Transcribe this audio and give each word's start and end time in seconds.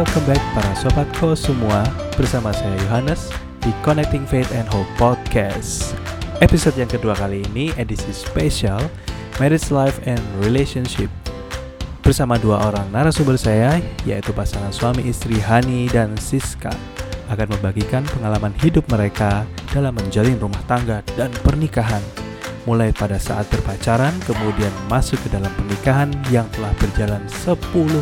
Welcome 0.00 0.32
back 0.32 0.40
para 0.56 0.72
sobat 0.80 1.04
ko 1.20 1.36
semua. 1.36 1.84
Bersama 2.16 2.56
saya 2.56 2.72
Yohanes 2.88 3.28
di 3.60 3.68
Connecting 3.84 4.24
Faith 4.24 4.48
and 4.56 4.64
Hope 4.72 4.88
Podcast. 4.96 5.92
Episode 6.40 6.80
yang 6.80 6.88
kedua 6.88 7.12
kali 7.12 7.44
ini 7.52 7.68
edisi 7.76 8.08
spesial 8.08 8.80
Marriage 9.36 9.68
Life 9.68 10.00
and 10.08 10.24
Relationship. 10.40 11.12
Bersama 12.00 12.40
dua 12.40 12.72
orang 12.72 12.88
narasumber 12.88 13.36
saya 13.36 13.76
yaitu 14.08 14.32
pasangan 14.32 14.72
suami 14.72 15.04
istri 15.04 15.36
Hani 15.36 15.92
dan 15.92 16.16
Siska 16.16 16.72
akan 17.28 17.60
membagikan 17.60 18.00
pengalaman 18.08 18.56
hidup 18.56 18.88
mereka 18.88 19.44
dalam 19.68 19.92
menjalin 19.92 20.40
rumah 20.40 20.64
tangga 20.64 21.04
dan 21.12 21.28
pernikahan 21.44 22.00
mulai 22.68 22.92
pada 22.92 23.16
saat 23.16 23.48
berpacaran 23.48 24.12
kemudian 24.28 24.72
masuk 24.92 25.16
ke 25.24 25.28
dalam 25.32 25.48
pernikahan 25.56 26.12
yang 26.28 26.44
telah 26.52 26.72
berjalan 26.76 27.22
10 27.28 27.56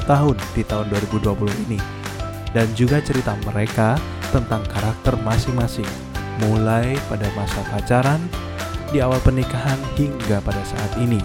tahun 0.06 0.36
di 0.54 0.62
tahun 0.66 0.86
2020 0.90 1.64
ini. 1.68 1.78
Dan 2.50 2.66
juga 2.74 2.98
cerita 3.04 3.36
mereka 3.44 4.00
tentang 4.34 4.64
karakter 4.66 5.14
masing-masing. 5.22 5.86
Mulai 6.48 6.96
pada 7.10 7.28
masa 7.34 7.60
pacaran 7.68 8.22
di 8.88 9.04
awal 9.04 9.20
pernikahan 9.20 9.76
hingga 9.98 10.40
pada 10.40 10.62
saat 10.64 10.92
ini. 10.96 11.20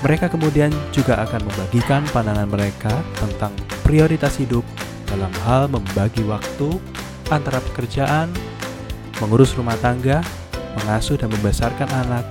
Mereka 0.00 0.32
kemudian 0.32 0.72
juga 0.96 1.20
akan 1.22 1.44
membagikan 1.44 2.02
pandangan 2.08 2.48
mereka 2.48 2.92
tentang 3.20 3.52
prioritas 3.84 4.40
hidup 4.40 4.64
dalam 5.04 5.30
hal 5.44 5.68
membagi 5.68 6.24
waktu 6.24 6.80
antara 7.28 7.60
pekerjaan, 7.60 8.32
mengurus 9.20 9.52
rumah 9.54 9.76
tangga, 9.78 10.24
mengasuh 10.80 11.20
dan 11.20 11.28
membesarkan 11.28 11.88
anak, 12.06 12.24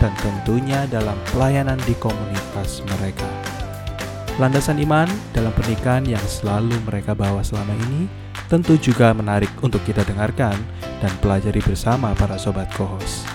dan 0.00 0.10
tentunya 0.24 0.88
dalam 0.88 1.14
pelayanan 1.30 1.76
di 1.84 1.92
komunitas 2.00 2.80
mereka. 2.96 3.28
Landasan 4.40 4.80
iman 4.80 5.06
dalam 5.36 5.52
pernikahan 5.52 6.08
yang 6.08 6.24
selalu 6.24 6.72
mereka 6.88 7.12
bawa 7.12 7.44
selama 7.44 7.76
ini 7.88 8.08
tentu 8.48 8.80
juga 8.80 9.12
menarik 9.12 9.52
untuk 9.60 9.84
kita 9.84 10.00
dengarkan 10.08 10.56
dan 11.04 11.12
pelajari 11.20 11.60
bersama 11.60 12.16
para 12.16 12.40
sobat 12.40 12.66
kohos. 12.74 13.28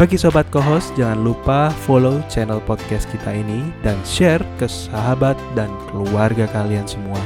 Bagi 0.00 0.16
sobat 0.16 0.48
kohos, 0.48 0.88
jangan 0.96 1.20
lupa 1.20 1.68
follow 1.84 2.22
channel 2.32 2.62
podcast 2.64 3.04
kita 3.12 3.36
ini 3.36 3.68
dan 3.84 3.98
share 4.06 4.40
ke 4.56 4.64
sahabat 4.64 5.36
dan 5.52 5.68
keluarga 5.92 6.48
kalian 6.48 6.88
semua 6.88 7.20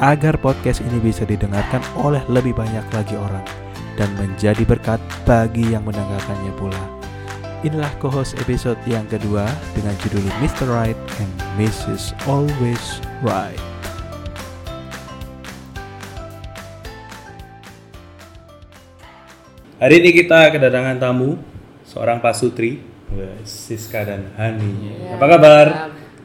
agar 0.00 0.40
podcast 0.40 0.80
ini 0.80 0.96
bisa 1.00 1.28
didengarkan 1.28 1.84
oleh 2.00 2.24
lebih 2.32 2.56
banyak 2.56 2.84
lagi 2.92 3.16
orang 3.16 3.44
dan 4.00 4.08
menjadi 4.16 4.64
berkat 4.64 5.00
bagi 5.28 5.76
yang 5.76 5.84
mendengarkannya 5.84 6.52
pula. 6.56 6.95
Inilah 7.64 7.88
co-host 7.96 8.36
episode 8.36 8.76
yang 8.84 9.08
kedua 9.08 9.48
dengan 9.72 9.96
judul 10.04 10.20
Mr. 10.44 10.68
Right 10.68 10.98
and 11.16 11.32
Mrs. 11.56 12.12
Always 12.28 13.00
Right. 13.24 13.56
Hari 19.76 20.00
ini 20.00 20.10
kita 20.16 20.48
kedatangan 20.52 20.96
tamu, 20.96 21.36
seorang 21.84 22.20
pasutri, 22.20 22.80
Siska 23.44 24.08
dan 24.08 24.32
Hani. 24.34 24.96
Ya. 25.04 25.20
Apa 25.20 25.26
kabar? 25.36 25.66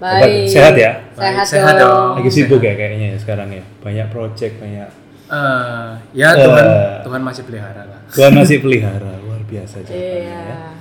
Baik. 0.01 0.49
Sehat 0.49 0.73
ya? 0.79 0.91
Sehat, 1.13 1.45
Sehat 1.45 1.75
dong. 1.77 2.15
dong. 2.15 2.23
Lagi 2.23 2.31
sibuk 2.31 2.63
ya 2.63 2.73
kayaknya 2.73 3.13
ya 3.13 3.17
sekarang 3.21 3.53
ya. 3.53 3.63
Banyak 3.83 4.07
project, 4.09 4.57
banyak. 4.57 4.89
Eh, 5.31 5.89
ya. 6.17 6.29
Tuhan 6.33 6.65
Tuhan 7.05 7.21
masih 7.21 7.43
pelihara 7.45 7.83
lah. 7.85 7.99
Tuhan 8.09 8.31
masih 8.33 8.57
pelihara, 8.63 9.11
luar 9.21 9.43
biasa 9.45 9.83
jawabannya 9.85 10.25
ya. 10.25 10.80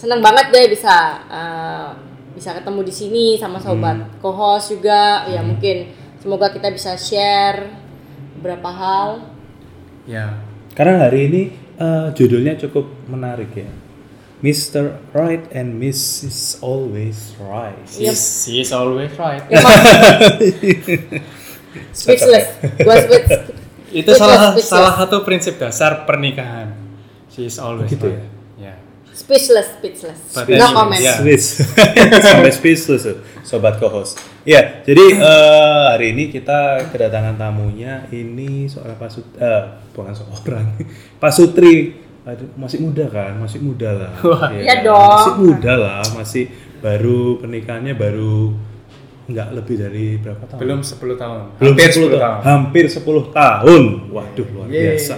Senang 0.00 0.24
banget 0.24 0.48
deh 0.48 0.64
bisa 0.72 0.96
eh, 1.28 1.88
bisa 2.32 2.56
ketemu 2.56 2.80
di 2.80 2.94
sini 2.94 3.24
sama 3.36 3.60
sobat 3.60 4.00
Hmm. 4.00 4.16
co-host 4.24 4.72
juga. 4.72 5.28
Ya 5.28 5.44
mungkin 5.44 5.92
semoga 6.16 6.48
kita 6.48 6.72
bisa 6.72 6.96
share 6.96 7.68
beberapa 8.40 8.72
hal. 8.72 9.28
Ya. 10.08 10.40
Karena 10.72 11.04
hari 11.04 11.28
ini 11.28 11.42
eh, 11.76 12.08
judulnya 12.16 12.56
cukup 12.56 12.88
menarik 13.12 13.52
ya. 13.52 13.68
Mr. 14.40 14.96
Right 15.12 15.52
and 15.52 15.76
Mrs. 15.76 16.64
Always 16.64 17.36
Right. 17.36 17.76
Yep. 18.00 18.16
She 18.16 18.64
is 18.64 18.72
always 18.72 19.12
right. 19.20 19.44
Speechless. 21.92 22.46
Gua 22.80 22.96
speech. 22.98 23.28
Itu 23.92 24.10
salah 24.16 24.56
Speechless, 24.56 24.64
salah 24.64 24.92
satu 24.96 25.28
prinsip 25.28 25.60
dasar 25.60 26.08
pernikahan. 26.08 26.72
She 27.28 27.44
is 27.46 27.60
always 27.60 27.92
gitu 27.92 28.08
right. 28.08 28.16
Ya. 28.16 28.39
Speechless, 29.30 29.68
speechless. 29.78 30.18
But 30.34 30.58
No 30.58 30.74
comment. 30.74 30.98
ya. 30.98 31.22
Swiss. 31.22 31.62
Sampai 32.26 32.50
speechless 32.50 33.06
tuh, 33.06 33.22
sobat 33.46 33.78
co-host. 33.78 34.18
Ya, 34.42 34.82
jadi 34.82 35.22
eh, 35.22 35.84
hari 35.94 36.18
ini 36.18 36.34
kita 36.34 36.90
kedatangan 36.90 37.38
tamunya 37.38 38.10
ini 38.10 38.66
seorang 38.66 38.98
pasut 38.98 39.22
eh 39.38 39.70
bukan 39.94 40.10
seorang. 40.18 40.66
Pasutri. 41.22 41.94
Aduh, 42.26 42.50
masih 42.58 42.82
muda 42.82 43.06
kan? 43.06 43.38
Masih 43.38 43.62
muda 43.62 43.94
lah. 43.94 44.10
Wah. 44.26 44.50
Iya 44.50 44.82
dong. 44.82 44.98
Masih 44.98 45.34
muda 45.38 45.72
lah, 45.78 46.02
masih 46.10 46.44
baru 46.82 47.38
pernikahannya 47.38 47.94
baru 47.94 48.50
nggak 49.30 49.48
lebih 49.54 49.76
dari 49.78 50.06
berapa 50.18 50.42
tahun? 50.42 50.58
Belum 50.58 50.80
10 50.82 51.22
tahun. 51.22 51.40
Belum 51.62 51.74
Hampir 51.78 51.90
10 51.94 52.18
tahun. 52.18 52.38
Hampir 52.42 52.84
10 52.90 53.30
tahun. 53.30 53.82
Waduh, 54.10 54.46
luar 54.50 54.66
Yeay. 54.66 54.98
biasa. 54.98 55.14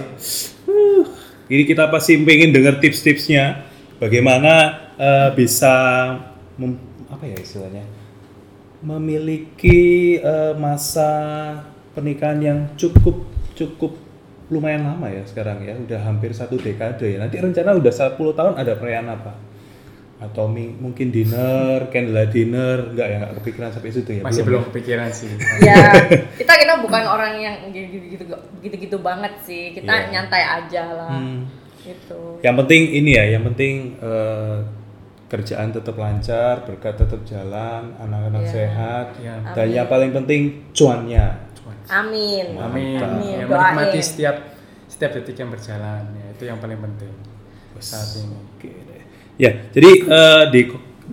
Uh, 0.69 1.01
Ini 1.49 1.63
kita 1.65 1.89
pasti 1.89 2.13
pengen 2.21 2.53
dengar 2.53 2.77
tips-tipsnya 2.77 3.72
bagaimana 4.03 4.53
eh, 4.93 5.29
bisa 5.31 5.73
mem- 6.55 6.83
apa 7.07 7.23
ya 7.23 7.37
istilahnya? 7.37 7.87
memiliki 8.83 9.79
eh, 10.19 10.53
masa 10.53 11.07
pernikahan 11.95 12.39
yang 12.39 12.59
cukup 12.75 13.23
cukup 13.55 13.95
lumayan 14.51 14.83
lama 14.83 15.07
ya 15.07 15.23
sekarang 15.23 15.63
ya, 15.63 15.71
udah 15.73 16.03
hampir 16.03 16.35
satu 16.35 16.59
dekade 16.59 17.07
ya. 17.07 17.17
Nanti 17.17 17.39
rencana 17.39 17.73
udah 17.73 17.89
10 17.89 18.19
tahun 18.33 18.53
ada 18.53 18.75
perayaan 18.75 19.07
apa? 19.09 19.33
Atau 20.19 20.47
mi- 20.47 20.71
mungkin 20.73 21.09
dinner, 21.09 21.87
candlelight 21.89 22.29
dinner, 22.29 22.91
enggak 22.91 23.07
ya, 23.07 23.15
enggak 23.17 23.33
kepikiran 23.39 23.69
sampai 23.71 23.89
situ 23.89 24.11
ya? 24.13 24.21
Masih 24.21 24.43
belum 24.43 24.67
kepikiran 24.67 25.09
sih. 25.09 25.31
ya 25.63 25.79
kita 26.35 26.53
kita 26.53 26.73
bukan 26.83 27.03
orang 27.07 27.33
yang 27.39 27.55
gitu-gitu 27.71 28.23
gitu-gitu 28.59 28.97
banget 28.99 29.31
sih. 29.41 29.71
Kita 29.71 29.89
Iya. 29.89 30.07
nyantai 30.11 30.43
aja 30.43 30.83
lah. 30.91 31.11
Hmm. 31.17 31.47
Gitu. 31.83 32.19
Yang 32.39 32.55
penting 32.63 32.81
ini 32.95 33.11
ya, 33.13 33.25
yang 33.35 33.43
penting 33.43 33.99
eh, 33.99 34.57
kerjaan 35.27 35.69
tetap 35.69 35.95
lancar, 35.97 36.63
berkat 36.63 36.95
tetap 36.95 37.21
jalan, 37.25 37.91
anak-anak 37.97 38.43
Iya. 38.45 38.51
sehat, 38.51 39.05
Ya. 39.19 39.35
dan 39.51 39.67
yang 39.67 39.87
paling 39.87 40.13
penting 40.13 40.41
cuannya. 40.71 41.43
Amin. 41.89 42.55
Amin. 42.55 42.95
Amin. 42.95 43.35
Ya, 43.41 43.45
menikmati 43.45 43.99
Doain. 43.99 44.05
setiap 44.05 44.35
setiap 44.87 45.11
detik 45.19 45.35
yang 45.35 45.51
berjalan. 45.51 46.03
Ya, 46.15 46.25
itu 46.31 46.43
yang 46.47 46.57
paling 46.57 46.79
penting 46.79 47.11
saat 47.77 48.15
ini. 48.15 48.39
Ya, 49.35 49.51
jadi 49.73 49.91
eh, 50.05 50.43
di 50.47 50.61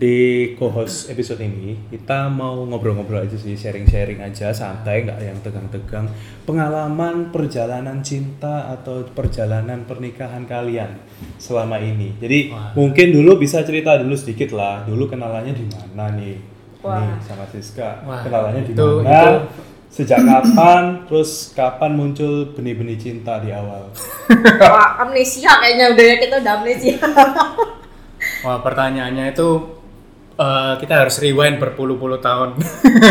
di 0.00 0.56
co-host 0.56 1.12
episode 1.12 1.44
ini 1.44 1.76
kita 1.92 2.32
mau 2.32 2.64
ngobrol-ngobrol 2.64 3.20
aja 3.20 3.36
sih, 3.36 3.52
sharing-sharing 3.52 4.24
aja, 4.24 4.48
santai, 4.48 5.04
nggak 5.04 5.20
yang 5.20 5.36
tegang-tegang. 5.44 6.08
Pengalaman 6.48 7.28
perjalanan 7.28 8.00
cinta 8.00 8.72
atau 8.72 9.04
perjalanan 9.12 9.84
pernikahan 9.84 10.48
kalian 10.48 10.96
selama 11.36 11.76
ini. 11.76 12.16
Jadi 12.16 12.48
Wah. 12.48 12.72
mungkin 12.72 13.12
dulu 13.12 13.36
bisa 13.36 13.60
cerita 13.60 14.00
dulu 14.00 14.16
sedikit 14.16 14.56
lah. 14.56 14.88
Dulu 14.88 15.04
kenalannya 15.04 15.52
di 15.52 15.68
mana 15.68 16.16
nih? 16.16 16.36
Wah. 16.80 16.96
Nih 17.04 17.20
sama 17.20 17.44
Siska. 17.52 18.00
Wah, 18.08 18.24
kenalannya 18.24 18.64
di 18.64 18.72
mana? 18.72 19.44
Sejak 19.92 20.24
kapan? 20.24 21.04
Terus 21.12 21.52
kapan 21.52 21.92
muncul 21.92 22.56
benih-benih 22.56 22.96
cinta 22.96 23.36
di 23.44 23.52
awal? 23.52 23.92
Wah, 24.64 25.04
amnesia 25.04 25.60
kayaknya 25.60 25.92
udah 25.92 26.04
ya 26.08 26.16
kita 26.16 26.34
udah 26.40 26.52
amnesia. 26.56 26.96
Wah, 28.40 28.64
pertanyaannya 28.64 29.36
itu 29.36 29.79
eh, 30.40 30.74
kita 30.80 31.04
harus 31.04 31.20
rewind 31.20 31.60
berpuluh-puluh 31.60 32.18
tahun. 32.18 32.56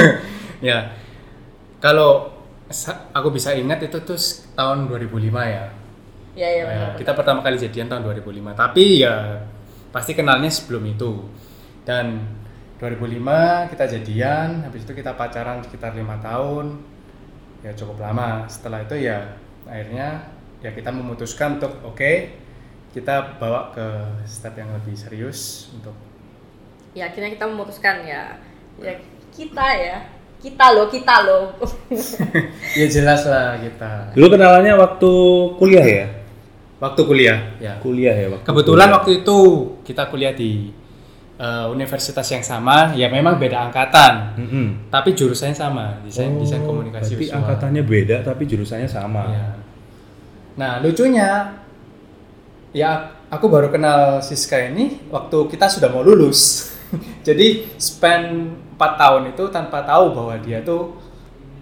ya. 0.69 0.89
Kalau 1.79 2.35
aku 3.15 3.29
bisa 3.31 3.55
ingat 3.55 3.79
itu 3.85 3.97
tuh 4.03 4.19
tahun 4.53 4.89
2005 4.91 5.31
ya. 5.45 5.65
Iya, 6.35 6.47
iya 6.49 6.49
Ya, 6.49 6.65
benar. 6.67 6.91
kita 6.99 7.11
pertama 7.15 7.39
kali 7.41 7.55
jadian 7.57 7.87
tahun 7.87 8.03
2005. 8.09 8.53
Tapi 8.53 9.05
ya 9.05 9.45
pasti 9.89 10.13
kenalnya 10.13 10.51
sebelum 10.51 10.83
itu. 10.85 11.23
Dan 11.87 12.21
2005 12.79 13.67
kita 13.71 13.85
jadian, 13.89 14.63
habis 14.63 14.83
itu 14.85 14.93
kita 14.93 15.15
pacaran 15.15 15.59
sekitar 15.63 15.95
lima 15.95 16.19
tahun. 16.19 16.79
Ya 17.63 17.71
cukup 17.75 17.99
lama. 17.99 18.47
Setelah 18.47 18.83
itu 18.87 18.95
ya 18.99 19.35
akhirnya 19.67 20.23
ya 20.59 20.71
kita 20.75 20.91
memutuskan 20.91 21.59
untuk 21.59 21.71
oke 21.83 22.11
kita 22.91 23.37
bawa 23.39 23.71
ke 23.71 23.85
step 24.27 24.57
yang 24.59 24.71
lebih 24.75 24.95
serius 24.97 25.71
untuk 25.75 25.93
Ya 26.91 27.06
akhirnya 27.06 27.30
kita 27.31 27.45
memutuskan 27.45 28.01
ya, 28.01 28.38
ya 28.81 28.94
kita 29.30 29.68
ya, 29.77 29.97
kita 30.41 30.65
loh, 30.74 30.89
kita 30.89 31.15
loh. 31.21 31.53
ya 32.80 32.86
jelas 32.89 33.24
lah 33.25 33.56
kita 33.57 34.13
Dulu 34.18 34.27
kenalannya 34.33 34.74
waktu 34.75 35.12
kuliah 35.57 35.86
ya? 35.86 36.06
waktu 36.80 37.01
kuliah 37.03 37.59
ya 37.59 37.75
Kuliah 37.83 38.15
ya 38.15 38.27
waktu 38.31 38.45
kebetulan 38.47 38.88
kuliah. 38.88 38.95
waktu 38.95 39.12
itu 39.19 39.38
kita 39.83 40.07
kuliah 40.07 40.31
di 40.31 40.71
eh, 41.36 41.65
universitas 41.68 42.24
yang 42.31 42.39
sama, 42.39 42.95
ya 42.95 43.12
memang 43.12 43.36
beda 43.36 43.68
angkatan, 43.68 44.39
Mm-mm. 44.39 44.68
tapi 44.88 45.12
jurusannya 45.12 45.56
sama, 45.56 46.00
desain 46.07 46.31
desain 46.39 46.63
Oh, 46.63 46.71
komunikasi 46.71 47.15
berarti 47.15 47.24
visual. 47.27 47.38
angkatannya 47.44 47.83
beda 47.83 48.18
tapi 48.24 48.44
jurusannya 48.47 48.88
sama. 48.88 49.24
Iya. 49.27 49.47
Nah 50.56 50.71
lucunya, 50.80 51.51
ya 52.71 52.91
aku 53.27 53.45
baru 53.47 53.68
kenal 53.69 54.19
Siska 54.19 54.71
ini 54.71 55.03
waktu 55.12 55.51
kita 55.51 55.68
sudah 55.68 55.91
mau 55.91 56.00
lulus. 56.00 56.71
Jadi 57.27 57.47
spend 57.75 58.25
4 58.75 59.01
tahun 59.01 59.21
itu 59.31 59.44
tanpa 59.50 59.83
tahu 59.83 60.15
bahwa 60.15 60.33
dia 60.39 60.62
tuh 60.62 60.95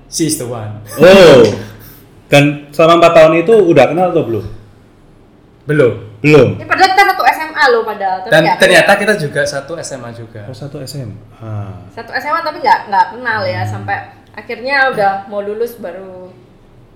she's 0.07 0.38
the 0.38 0.45
one. 0.45 0.79
Oh. 0.97 1.44
Dan 2.31 2.69
selama 2.71 3.07
4 3.07 3.18
tahun 3.18 3.33
itu 3.41 3.53
udah 3.56 3.85
kenal 3.88 4.12
atau 4.12 4.24
belum? 4.24 4.45
Belum. 5.68 5.94
Belum. 6.18 6.50
Ini 6.57 6.65
padahal 6.65 6.89
kita 6.91 7.03
satu 7.07 7.24
SMA 7.27 7.63
loh 7.69 7.83
padahal. 7.83 8.18
Tapi 8.24 8.31
Dan 8.31 8.41
nggak- 8.44 8.59
ternyata 8.59 8.91
kita 8.95 9.13
juga 9.15 9.41
satu 9.44 9.74
SMA 9.77 10.09
juga. 10.12 10.41
Oh, 10.47 10.56
satu 10.56 10.79
SMA. 10.81 11.57
satu 11.91 12.12
SMA 12.13 12.39
tapi 12.41 12.57
nggak 12.59 12.79
nggak 12.88 13.06
kenal 13.13 13.41
ya 13.44 13.62
sampai 13.63 13.95
akhirnya 14.33 14.91
udah 14.91 15.12
mau 15.27 15.41
lulus 15.41 15.75
baru 15.77 16.29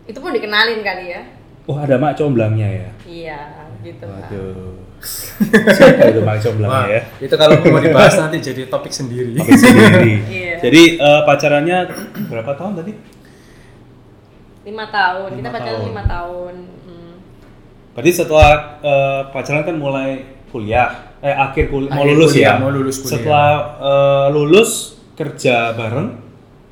itu 0.06 0.18
pun 0.18 0.32
dikenalin 0.32 0.82
kali 0.82 1.06
ya. 1.10 1.22
Oh, 1.70 1.78
ada 1.78 1.96
mak 1.96 2.18
comblangnya 2.18 2.68
ya. 2.68 2.90
Iya 3.06 3.40
gitu. 3.82 4.04
Pak. 4.04 4.30
Waduh. 4.30 4.91
Itu 5.02 6.22
comblangnya 6.22 6.70
Wah, 6.70 6.86
ya? 6.86 7.02
itu 7.18 7.34
kalau 7.34 7.58
mau 7.58 7.82
dibahas 7.82 8.14
nanti 8.22 8.38
jadi 8.40 8.70
topik 8.70 8.94
sendiri. 8.94 9.34
Pakai 9.34 9.58
sendiri. 9.58 10.14
Iya. 10.30 10.56
Jadi 10.62 10.82
eh, 10.98 11.22
pacarannya 11.26 11.78
berapa 12.30 12.52
tahun 12.54 12.74
tadi? 12.78 12.92
Lima 14.62 14.86
tahun 14.88 15.30
kita 15.42 15.50
Lima 15.50 15.58
pacaran 15.58 15.74
tahun. 15.74 15.90
lima 15.90 16.04
tahun. 16.06 16.56
Hmm. 16.86 17.14
Berarti 17.98 18.12
setelah 18.14 18.52
eh, 18.80 19.22
pacaran 19.34 19.64
kan 19.66 19.76
mulai 19.76 20.10
kuliah, 20.54 21.18
eh 21.20 21.34
akhir 21.34 21.74
kuliah 21.74 21.92
mau 21.92 22.06
lulus 22.06 22.32
kuliah, 22.32 22.54
ya. 22.54 22.62
mau 22.62 22.70
lulus 22.70 22.96
kuliah. 23.02 23.14
Setelah 23.18 23.50
eh, 23.82 24.28
lulus 24.30 24.70
kerja 25.18 25.74
bareng 25.74 26.08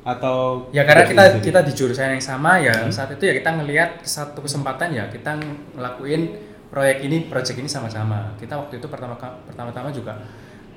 atau 0.00 0.70
Ya 0.70 0.86
karena 0.86 1.04
kita 1.04 1.22
sendiri? 1.28 1.44
kita 1.44 1.60
di 1.60 1.72
jurusan 1.74 2.14
yang 2.14 2.22
sama 2.24 2.56
ya 2.56 2.72
Hmm. 2.72 2.94
saat 2.94 3.10
itu 3.12 3.26
ya 3.26 3.34
kita 3.36 3.50
ngelihat 3.52 4.00
satu 4.00 4.40
kesempatan 4.40 4.94
ya 4.94 5.10
kita 5.10 5.36
ngelakuin 5.76 6.22
proyek 6.70 7.02
ini 7.02 7.26
proyek 7.26 7.58
ini 7.58 7.66
sama-sama. 7.66 8.32
Kita 8.34 8.54
waktu 8.56 8.78
itu 8.78 8.86
pertama 8.86 9.18
pertama-tama 9.18 9.90
juga 9.90 10.14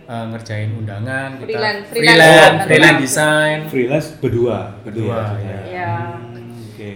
eh, 0.04 0.26
ngerjain 0.28 0.74
undangan, 0.74 1.38
kita 1.38 1.48
Freelance- 1.48 1.88
freelance, 1.88 2.20
freelance 2.20 2.66
freelance, 2.66 3.00
design. 3.00 3.00
design. 3.00 3.60
freelance 3.72 4.08
berdua, 4.18 4.58
Berdua, 4.84 5.16
maksudnya. 5.32 5.48
ya. 5.48 5.60
Iya. 5.64 5.92
Hmm, 6.20 6.68
Oke. 6.68 6.94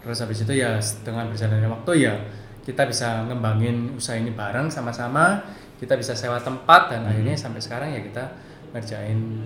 Terus 0.00 0.18
habis 0.20 0.38
itu 0.40 0.52
ya 0.54 0.70
dengan 1.02 1.26
berjalannya 1.26 1.68
waktu 1.68 1.92
ya 2.00 2.14
kita 2.62 2.82
bisa 2.82 3.26
ngembangin 3.26 3.92
usaha 3.92 4.14
ini 4.14 4.30
bareng 4.30 4.66
sama-sama. 4.66 5.42
Kita 5.76 5.92
bisa 5.92 6.16
sewa 6.16 6.40
tempat 6.40 6.88
dan 6.88 7.04
Hmm. 7.04 7.10
akhirnya 7.12 7.36
sampai 7.36 7.60
sekarang 7.60 7.92
ya 7.92 8.00
kita 8.00 8.24
ngerjain 8.72 9.44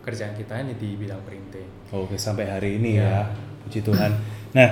kerjaan 0.00 0.32
kita 0.32 0.56
ini 0.56 0.72
di 0.74 0.96
bidang 0.96 1.20
printing. 1.20 1.68
Oke 1.90 2.16
sampai 2.16 2.48
hari 2.48 2.80
ini 2.80 2.96
Ya. 2.96 3.04
ya, 3.04 3.20
puji 3.60 3.82
Tuhan. 3.82 4.16
Nah, 4.50 4.70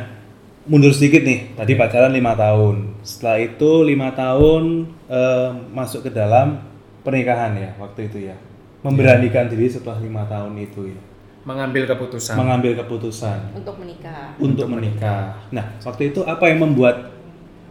mundur 0.67 0.93
sedikit 0.93 1.23
nih. 1.23 1.55
Tadi 1.55 1.73
pacaran 1.79 2.13
lima 2.13 2.35
tahun. 2.35 2.99
Setelah 3.07 3.39
itu 3.43 3.71
lima 3.87 4.13
tahun 4.13 4.91
eh, 5.07 5.51
masuk 5.73 6.07
ke 6.07 6.11
dalam 6.13 6.63
pernikahan 7.07 7.55
ya 7.55 7.71
waktu 7.79 8.11
itu 8.11 8.31
ya. 8.31 8.37
Memberanikan 8.83 9.51
diri 9.51 9.67
setelah 9.67 9.99
lima 9.99 10.27
tahun 10.27 10.55
itu 10.59 10.91
ya. 10.91 11.01
Mengambil 11.47 11.87
keputusan. 11.87 12.35
Mengambil 12.35 12.73
keputusan 12.75 13.39
Untuk 13.55 13.79
menikah. 13.79 14.35
untuk 14.43 14.67
menikah. 14.67 15.39
Nah, 15.55 15.79
waktu 15.87 16.11
itu 16.11 16.27
apa 16.27 16.51
yang 16.51 16.67
membuat 16.67 17.15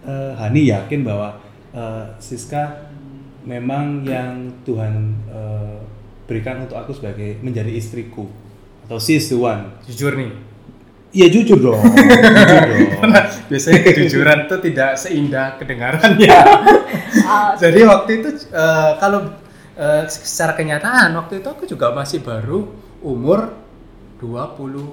eh, 0.07 0.31
Hani 0.35 0.71
yakin 0.71 1.03
bahwa 1.03 1.39
eh, 1.75 2.05
Siska 2.19 2.91
memang 3.43 4.07
yang 4.07 4.47
Tuhan 4.63 5.13
eh, 5.27 5.77
berikan 6.25 6.63
untuk 6.65 6.79
aku 6.79 6.95
sebagai 6.95 7.37
menjadi 7.43 7.69
istriku 7.69 8.25
atau 8.85 8.97
she's 9.01 9.29
the 9.29 9.37
one. 9.37 9.75
Jujur 9.89 10.13
nih, 10.13 10.31
Iya 11.15 11.31
jujur 11.31 11.57
dong, 11.63 11.79
jujur 11.95 12.67
dong. 12.75 13.15
biasanya 13.47 13.79
kejujuran 13.87 14.51
itu 14.51 14.55
tidak 14.67 14.91
seindah 14.99 15.55
kedengarannya. 15.55 16.39
Ah, 17.25 17.57
Jadi 17.57 17.81
waktu 17.81 18.21
itu 18.21 18.29
eh, 18.53 18.91
kalau 19.01 19.33
eh, 19.79 20.03
secara 20.05 20.53
kenyataan 20.53 21.09
waktu 21.17 21.41
itu 21.41 21.47
aku 21.49 21.65
juga 21.65 21.89
masih 21.89 22.21
baru 22.21 22.69
umur 23.01 23.55
25. 24.21 24.85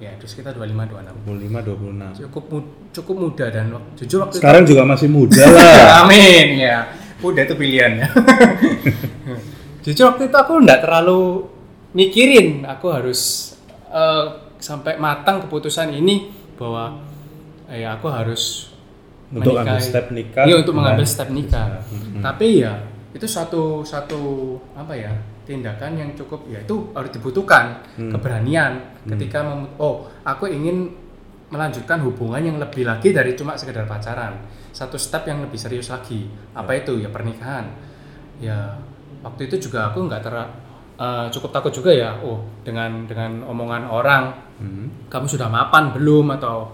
Ya, 0.00 0.16
terus 0.18 0.32
kita 0.34 0.50
25 0.56 0.90
26. 0.90 1.22
25 1.22 2.18
26. 2.18 2.24
Cukup 2.24 2.44
cukup 2.90 3.16
muda 3.20 3.46
dan 3.52 3.70
jujur 3.94 4.26
waktu 4.26 4.42
Sekarang 4.42 4.64
juga 4.66 4.82
masih 4.88 5.06
muda 5.12 5.38
itu 5.38 5.54
lah. 5.54 6.00
Amin 6.08 6.58
ya. 6.58 6.90
Udah 7.20 7.42
itu 7.46 7.54
pilihannya. 7.54 8.08
jujur 9.86 10.04
waktu 10.10 10.32
itu 10.32 10.36
aku 10.40 10.52
nggak 10.66 10.80
terlalu 10.82 11.46
mikirin 11.94 12.64
aku 12.66 12.90
harus 12.90 13.49
eh, 13.90 14.24
sampai 14.56 14.96
matang 14.96 15.42
keputusan 15.42 15.90
ini 15.90 16.30
bahwa 16.54 16.96
eh, 17.66 17.82
ya 17.82 17.94
aku 17.94 18.06
harus 18.06 18.70
Untuk 19.28 19.54
ambil 19.54 19.72
menikahi. 19.72 19.82
step 19.84 20.06
nikah 20.10 20.44
Iya, 20.44 20.54
untuk 20.58 20.74
mengambil 20.74 21.04
step 21.04 21.28
nikah. 21.28 21.78
Mhm. 21.86 22.18
Tapi 22.18 22.46
ya 22.60 22.74
itu 23.10 23.24
satu 23.24 23.82
satu 23.82 24.20
apa 24.72 24.90
ya 24.90 25.10
tindakan 25.42 25.94
yang 25.94 26.10
cukup 26.14 26.46
ya 26.46 26.58
itu 26.58 26.90
harus 26.92 27.10
dibutuhkan 27.10 27.82
Hmm. 27.94 28.06
keberanian 28.08 28.78
ketika 29.04 29.42
mem- 29.42 29.70
oh 29.76 30.06
aku 30.22 30.46
ingin 30.46 30.94
melanjutkan 31.46 31.98
hubungan 32.00 32.38
yang 32.40 32.56
lebih 32.56 32.86
lagi 32.86 33.10
dari 33.10 33.34
cuma 33.34 33.54
sekedar 33.54 33.82
pacaran 33.84 34.38
satu 34.70 34.94
step 34.94 35.26
yang 35.26 35.42
lebih 35.42 35.58
serius 35.58 35.90
lagi 35.90 36.26
apa 36.54 36.70
itu 36.76 36.94
ya 36.96 37.10
pernikahan 37.10 37.66
ya 38.38 38.78
waktu 39.20 39.50
itu 39.50 39.66
juga 39.66 39.90
aku 39.90 40.06
nggak 40.06 40.22
ter 40.22 40.34
eh, 41.00 41.26
cukup 41.32 41.50
takut 41.50 41.72
juga 41.72 41.90
ya 41.90 42.12
oh 42.20 42.44
dengan 42.60 43.08
dengan 43.08 43.42
omongan 43.48 43.88
orang 43.88 44.24
Hmm. 44.60 45.08
kamu 45.08 45.24
sudah 45.24 45.48
mapan 45.48 45.88
belum? 45.96 46.36
Atau 46.36 46.68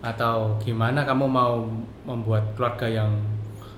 atau 0.00 0.56
gimana 0.64 1.04
kamu 1.04 1.28
mau 1.28 1.60
membuat 2.08 2.56
keluarga 2.56 2.88
yang 2.88 3.12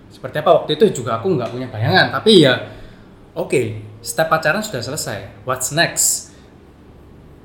seperti 0.06 0.38
apa? 0.38 0.62
Waktu 0.62 0.78
itu 0.78 1.02
juga 1.02 1.18
aku 1.18 1.34
nggak 1.34 1.50
punya 1.50 1.66
bayangan 1.66 2.14
tapi 2.14 2.46
ya 2.46 2.54
oke 3.34 3.62
step 3.98 4.30
pacaran 4.30 4.62
sudah 4.62 4.78
selesai. 4.78 5.42
What's 5.42 5.74
next 5.74 6.29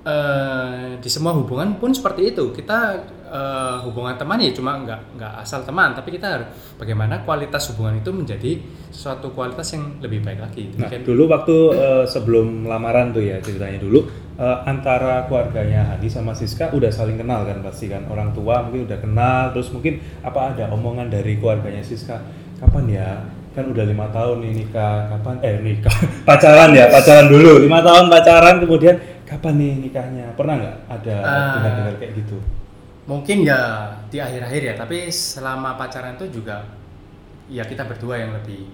Eh, 0.06 1.02
di 1.02 1.10
semua 1.10 1.34
hubungan 1.34 1.82
pun 1.82 1.90
seperti 1.90 2.30
itu. 2.30 2.54
Kita 2.54 2.94
eh, 3.26 3.78
hubungan 3.90 4.14
teman 4.14 4.38
ya 4.38 4.54
cuma 4.54 4.78
nggak 4.78 5.18
nggak 5.18 5.34
asal 5.42 5.66
teman 5.66 5.98
tapi 5.98 6.14
kita 6.14 6.30
harus 6.30 6.46
bagaimana 6.78 7.26
kualitas 7.26 7.74
hubungan 7.74 7.98
itu 7.98 8.14
menjadi 8.14 8.62
suatu 8.94 9.34
kualitas 9.34 9.66
yang 9.74 9.98
lebih 10.06 10.22
baik 10.22 10.46
lagi. 10.46 10.70
Nah, 10.78 10.86
Mungkin- 10.86 11.10
dulu 11.10 11.24
waktu 11.26 11.58
eh, 11.74 12.06
sebelum 12.06 12.70
lamaran 12.70 13.18
tuh 13.18 13.26
ya 13.26 13.42
ceritanya 13.42 13.82
dulu 13.82 14.06
eh, 14.38 14.58
antara 14.70 15.26
keluarganya 15.26 15.98
Hani 15.98 16.06
sama 16.06 16.38
Siska 16.38 16.70
udah 16.70 16.94
saling 16.94 17.18
kenal 17.18 17.42
kan 17.42 17.66
pasti 17.66 17.90
kan? 17.90 18.06
Orang 18.06 18.30
tua 18.38 18.62
mungkin 18.62 18.86
udah 18.86 19.02
kenal 19.02 19.58
terus 19.58 19.74
mungkin 19.74 19.98
apa 20.22 20.54
ada 20.54 20.70
omongan 20.70 21.10
dari 21.10 21.42
keluarganya 21.42 21.82
Siska 21.82 22.22
kapan 22.62 22.86
ya? 22.94 23.10
Kan 23.56 23.72
udah 23.72 23.88
lima 23.88 24.06
tahun 24.12 24.44
nih 24.44 24.52
nikah 24.54 25.10
kapan 25.18 25.36
eh 25.42 25.56
nikah 25.64 25.96
pacaran 26.30 26.76
ya 26.76 26.92
pacaran 26.94 27.26
dulu 27.26 27.64
lima 27.64 27.80
tahun 27.82 28.12
pacaran 28.12 28.60
kemudian 28.62 29.15
kapan 29.26 29.54
nih 29.58 29.74
nikahnya? 29.90 30.26
Pernah 30.38 30.56
nggak 30.62 30.76
ada 30.88 31.16
Ah. 31.22 31.54
dengar-dengar 31.60 31.96
kayak 32.00 32.14
gitu? 32.22 32.38
Mungkin 33.06 33.46
ya 33.46 33.90
di 34.10 34.18
akhir-akhir 34.18 34.62
ya 34.66 34.74
tapi 34.74 35.10
selama 35.14 35.78
pacaran 35.78 36.18
itu 36.18 36.42
juga 36.42 36.66
ya 37.46 37.62
kita 37.62 37.86
berdua 37.86 38.18
yang 38.18 38.32
lebih 38.34 38.66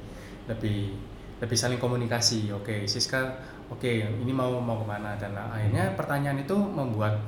lebih 0.47 0.95
lebih 1.43 1.57
saling 1.59 1.79
komunikasi. 1.81 2.51
Oke 2.55 2.87
Siska 2.87 3.19
oke 3.67 3.91
ini 4.23 4.31
mau 4.31 4.55
mau 4.59 4.79
ke 4.79 4.85
mana? 4.87 5.15
Dan 5.19 5.35
akhirnya 5.35 5.91
pertanyaan 5.99 6.39
itu 6.39 6.55
membuat 6.55 7.19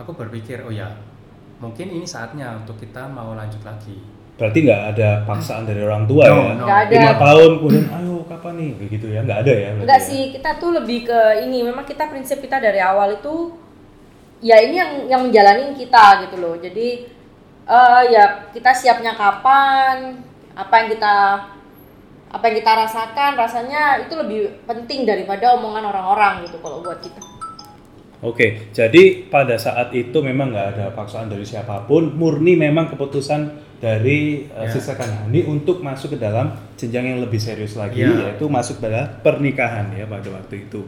aku 0.00 0.16
berpikir 0.16 0.64
oh 0.64 0.72
ya 0.72 0.88
mungkin 1.60 1.92
ini 1.92 2.08
saatnya 2.08 2.56
untuk 2.56 2.80
kita 2.80 3.04
mau 3.12 3.36
lanjut 3.36 3.60
lagi 3.60 4.00
berarti 4.40 4.58
nggak 4.64 4.82
ada 4.96 5.08
paksaan 5.28 5.68
dari 5.68 5.84
orang 5.84 6.08
tua 6.08 6.24
No, 6.24 6.32
ya 6.32 6.52
no. 6.56 6.64
Nggak 6.64 6.80
ada. 6.88 6.94
lima 6.96 7.14
tahun 7.20 7.50
kemudian 7.60 7.84
ayo 7.92 8.14
kapan 8.24 8.52
nih 8.56 8.70
kayak 8.72 8.90
gitu 8.96 9.06
ya 9.12 9.20
nggak 9.20 9.38
ada 9.44 9.52
ya 9.52 9.68
Enggak 9.76 10.00
ya? 10.00 10.06
sih, 10.08 10.22
kita 10.32 10.50
tuh 10.56 10.70
lebih 10.72 10.98
ke 11.04 11.20
ini. 11.44 11.58
Memang 11.60 11.84
kita 11.84 12.08
prinsip 12.08 12.40
kita 12.40 12.56
dari 12.56 12.80
awal 12.80 13.20
itu 13.20 13.52
ya 14.40 14.56
ini 14.64 14.80
yang 14.80 14.92
yang 15.12 15.20
menjalanin 15.28 15.76
kita 15.76 16.24
gitu 16.24 16.40
loh. 16.40 16.56
Jadi 16.56 17.04
eh 17.68 18.02
ya 18.08 18.48
kita 18.48 18.72
siapnya 18.72 19.12
kapan, 19.12 20.24
apa 20.56 20.74
yang 20.80 20.88
kita 20.88 21.14
apa 22.30 22.44
yang 22.48 22.56
kita 22.62 22.72
rasakan 22.80 23.30
rasanya 23.36 23.82
itu 24.00 24.14
lebih 24.16 24.40
penting 24.64 25.04
daripada 25.04 25.52
omongan 25.58 25.84
orang-orang 25.84 26.48
gitu 26.48 26.56
kalau 26.64 26.80
buat 26.80 26.96
kita. 27.04 27.20
Oke, 28.20 28.68
jadi 28.72 29.28
pada 29.28 29.56
saat 29.56 29.96
itu 29.96 30.16
memang 30.20 30.52
nggak 30.52 30.68
ada 30.76 30.86
paksaan 30.92 31.32
dari 31.32 31.40
siapa 31.44 31.88
pun, 31.88 32.12
murni 32.16 32.52
memang 32.52 32.92
keputusan 32.92 33.69
dari 33.80 34.44
uh, 34.52 34.62
Ya. 34.64 34.70
Siska 34.70 34.94
Kanhani 34.94 35.48
untuk 35.48 35.80
masuk 35.80 36.14
ke 36.14 36.18
dalam 36.20 36.52
jenjang 36.76 37.16
yang 37.16 37.20
lebih 37.24 37.40
serius 37.40 37.74
lagi, 37.74 38.04
Ya. 38.04 38.12
yaitu 38.30 38.44
masuk 38.46 38.78
pada 38.78 39.08
pernikahan 39.24 39.88
ya 39.96 40.04
pada 40.04 40.28
waktu 40.30 40.68
itu. 40.68 40.84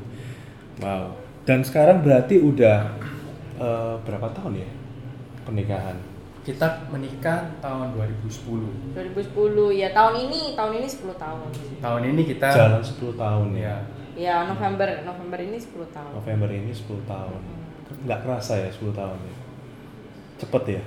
Wow. 0.78 1.16
Dan 1.42 1.64
sekarang 1.64 2.04
berarti 2.04 2.38
udah 2.38 2.92
uh, 3.56 3.96
berapa 4.04 4.28
tahun 4.30 4.60
ya 4.60 4.70
pernikahan? 5.42 5.96
kita 6.42 6.90
menikah 6.90 7.54
tahun 7.62 7.94
2010 7.94 8.98
2010 8.98 9.78
ya 9.78 9.94
tahun 9.94 10.26
ini 10.26 10.58
tahun 10.58 10.82
ini 10.82 10.88
10 10.90 11.14
tahun 11.14 11.38
tahun 11.78 12.02
ini 12.02 12.22
kita 12.34 12.48
Jalan 12.50 12.82
10 12.82 13.14
tahun 13.14 13.48
ya. 13.54 13.78
ya 14.18 14.42
ya 14.42 14.50
November 14.50 15.06
November 15.06 15.38
ini 15.38 15.54
10 15.54 15.70
tahun 15.94 16.10
November 16.18 16.50
ini 16.50 16.74
10 16.74 16.98
tahun. 17.06 17.40
Nggak 18.02 18.20
kerasa 18.26 18.58
ya 18.58 18.68
10 18.74 18.90
tahun 18.90 19.18
ya. 19.22 19.34
Cepet 20.42 20.62
ya? 20.66 20.82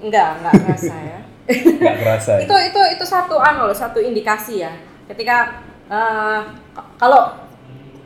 enggak 0.00 0.28
enggak 0.40 0.54
kerasa 0.64 0.96
ya 0.96 1.20
Nggak 1.44 1.96
kerasa 2.00 2.30
ya? 2.40 2.48
itu 2.48 2.54
itu 2.72 2.80
itu 2.96 3.04
satu 3.04 3.36
anu 3.36 3.68
loh 3.68 3.76
satu 3.76 4.00
indikasi 4.00 4.64
ya. 4.64 4.72
Ketika 5.04 5.60
k- 6.72 6.90
kalau 6.96 7.36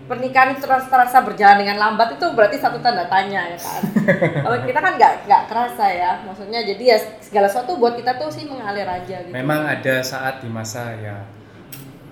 pernikahan 0.08 0.56
itu 0.56 0.64
terasa, 0.64 0.88
terasa 0.88 1.20
berjalan 1.20 1.62
dengan 1.62 1.76
lambat 1.78 2.16
itu 2.16 2.26
berarti 2.32 2.56
satu 2.56 2.80
tanda 2.80 3.04
tanya 3.06 3.44
ya 3.52 3.58
kan. 3.60 3.82
Kalau 4.48 4.56
kita 4.64 4.80
kan 4.80 4.92
nggak 4.96 5.12
nggak 5.28 5.42
kerasa 5.52 5.84
ya. 5.84 6.10
Maksudnya 6.24 6.64
jadi 6.64 6.96
ya 6.96 6.98
segala 7.20 7.44
sesuatu 7.44 7.76
buat 7.76 7.92
kita 7.94 8.16
tuh 8.16 8.32
sih 8.32 8.48
mengalir 8.48 8.88
aja 8.88 9.20
gitu. 9.20 9.30
Memang 9.36 9.68
ada 9.68 10.00
saat 10.00 10.40
di 10.40 10.48
masa 10.48 10.96
ya 10.96 11.28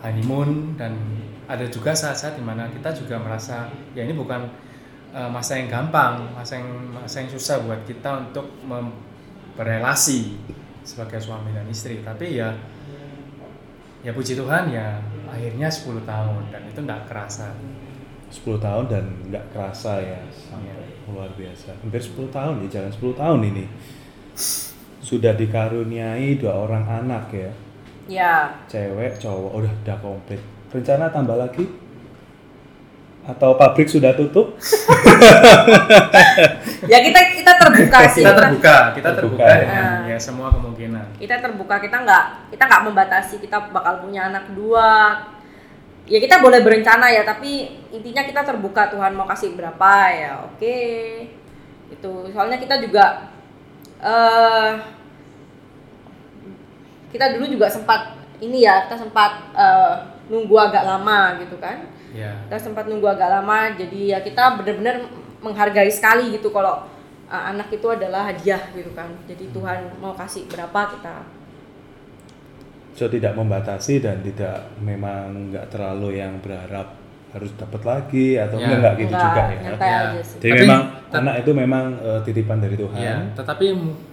honeymoon 0.04 0.76
dan 0.76 0.92
ada 1.48 1.64
juga 1.72 1.96
saat-saat 1.96 2.36
di 2.36 2.44
mana 2.44 2.68
kita 2.68 2.92
juga 2.92 3.16
merasa 3.16 3.72
ya 3.96 4.04
ini 4.04 4.12
bukan 4.12 4.44
uh, 5.16 5.30
masa 5.32 5.56
yang 5.56 5.72
gampang 5.72 6.36
masa 6.36 6.60
yang 6.60 6.68
masa 6.92 7.24
yang 7.24 7.30
susah 7.32 7.64
buat 7.64 7.80
kita 7.88 8.28
untuk 8.28 8.44
berrelasi 9.56 10.36
sebagai 10.86 11.18
suami 11.18 11.50
dan 11.50 11.66
istri 11.66 12.06
tapi 12.06 12.38
ya 12.38 12.54
ya 14.06 14.14
puji 14.14 14.38
Tuhan 14.38 14.70
ya 14.70 15.02
akhirnya 15.26 15.66
10 15.66 16.06
tahun 16.06 16.42
dan 16.54 16.62
itu 16.70 16.78
nggak 16.78 17.10
kerasa 17.10 17.50
10 18.30 18.58
tahun 18.58 18.84
dan 18.90 19.04
nggak 19.30 19.54
kerasa 19.54 20.02
ya. 20.02 20.18
Sampai 20.34 20.74
luar 21.06 21.30
biasa. 21.38 21.70
Hampir 21.78 22.02
10 22.02 22.26
tahun 22.34 22.54
ya, 22.66 22.68
jalan 22.80 22.92
10 22.92 23.14
tahun 23.14 23.40
ini. 23.54 23.64
Sudah 24.98 25.38
dikaruniai 25.38 26.34
dua 26.34 26.66
orang 26.66 26.82
anak 26.82 27.30
ya. 27.30 27.50
ya 28.10 28.34
Cewek, 28.66 29.22
cowok, 29.22 29.52
udah 29.62 29.72
udah 29.86 29.98
komplit. 30.02 30.42
Rencana 30.74 31.06
tambah 31.14 31.38
lagi? 31.38 31.62
Atau 33.26 33.58
pabrik 33.58 33.90
sudah 33.90 34.14
tutup? 34.14 34.54
ya 36.90 36.98
kita 37.02 37.20
kita 37.34 37.52
terbuka 37.58 37.98
sih 38.06 38.22
kita 38.22 38.32
terbuka 38.36 38.76
kita 38.94 39.10
Terbuka, 39.10 39.18
terbuka 39.18 39.42
ya. 39.48 39.58
dengan 39.66 39.82
Ah. 39.82 39.98
ya 40.06 40.18
semua 40.20 40.48
kemungkinan 40.54 41.04
kita 41.18 41.36
terbuka 41.42 41.74
kita 41.82 41.96
nggak 42.06 42.24
kita 42.54 42.62
nggak 42.62 42.82
membatasi 42.86 43.34
kita 43.42 43.56
bakal 43.74 44.06
punya 44.06 44.30
anak 44.30 44.46
dua 44.54 45.18
ya 46.06 46.18
kita 46.22 46.38
boleh 46.38 46.62
berencana 46.62 47.10
ya 47.10 47.26
tapi 47.26 47.66
intinya 47.90 48.22
kita 48.22 48.46
terbuka 48.46 48.86
Tuhan 48.94 49.18
mau 49.18 49.26
kasih 49.26 49.58
berapa 49.58 49.92
ya 50.14 50.46
oke 50.46 50.78
itu 51.90 52.12
soalnya 52.30 52.62
kita 52.62 52.78
juga 52.78 53.26
eh 53.98 54.70
kita 57.10 57.34
dulu 57.34 57.50
juga 57.50 57.66
sempat 57.66 58.14
ini 58.38 58.62
ya 58.62 58.86
kita 58.86 59.02
sempat 59.02 59.50
eh, 59.56 59.94
nunggu 60.30 60.54
agak 60.54 60.86
lama 60.86 61.42
gitu 61.42 61.58
kan 61.58 61.90
ya 62.14 62.32
kita 62.46 62.58
sempat 62.70 62.86
nunggu 62.86 63.06
agak 63.08 63.28
lama 63.30 63.72
jadi 63.74 64.00
ya 64.16 64.18
kita 64.22 64.60
benar-benar 64.60 65.06
menghargai 65.42 65.90
sekali 65.90 66.34
gitu 66.36 66.52
kalau 66.54 66.86
uh, 67.26 67.42
anak 67.50 67.70
itu 67.72 67.86
adalah 67.88 68.28
hadiah 68.28 68.60
gitu 68.74 68.90
kan 68.94 69.10
jadi 69.26 69.50
Tuhan 69.50 69.98
mau 69.98 70.14
kasih 70.14 70.46
berapa 70.46 70.94
kita 70.98 71.16
So 72.96 73.12
tidak 73.12 73.36
membatasi 73.36 74.00
dan 74.00 74.24
tidak 74.24 74.72
memang 74.80 75.52
nggak 75.52 75.68
terlalu 75.68 76.16
yang 76.16 76.40
berharap 76.40 76.96
harus 77.28 77.52
dapat 77.60 77.84
lagi 77.84 78.40
atau 78.40 78.56
Ya. 78.56 78.72
enggak, 78.72 78.94
gitu 78.96 79.12
Enggak, 79.12 79.24
juga 79.28 79.42
ya. 79.44 79.56
Ya. 79.76 79.98
aja 80.08 80.20
sih 80.24 80.38
Jadi 80.40 80.48
Tapi 80.48 80.60
memang 80.64 80.82
anak 81.12 81.34
itu 81.44 81.50
memang 81.52 81.84
eh, 82.00 82.20
titipan 82.24 82.58
dari 82.64 82.76
Tuhan. 82.80 82.96
Ya, 82.96 83.16
tetapi 83.36 83.66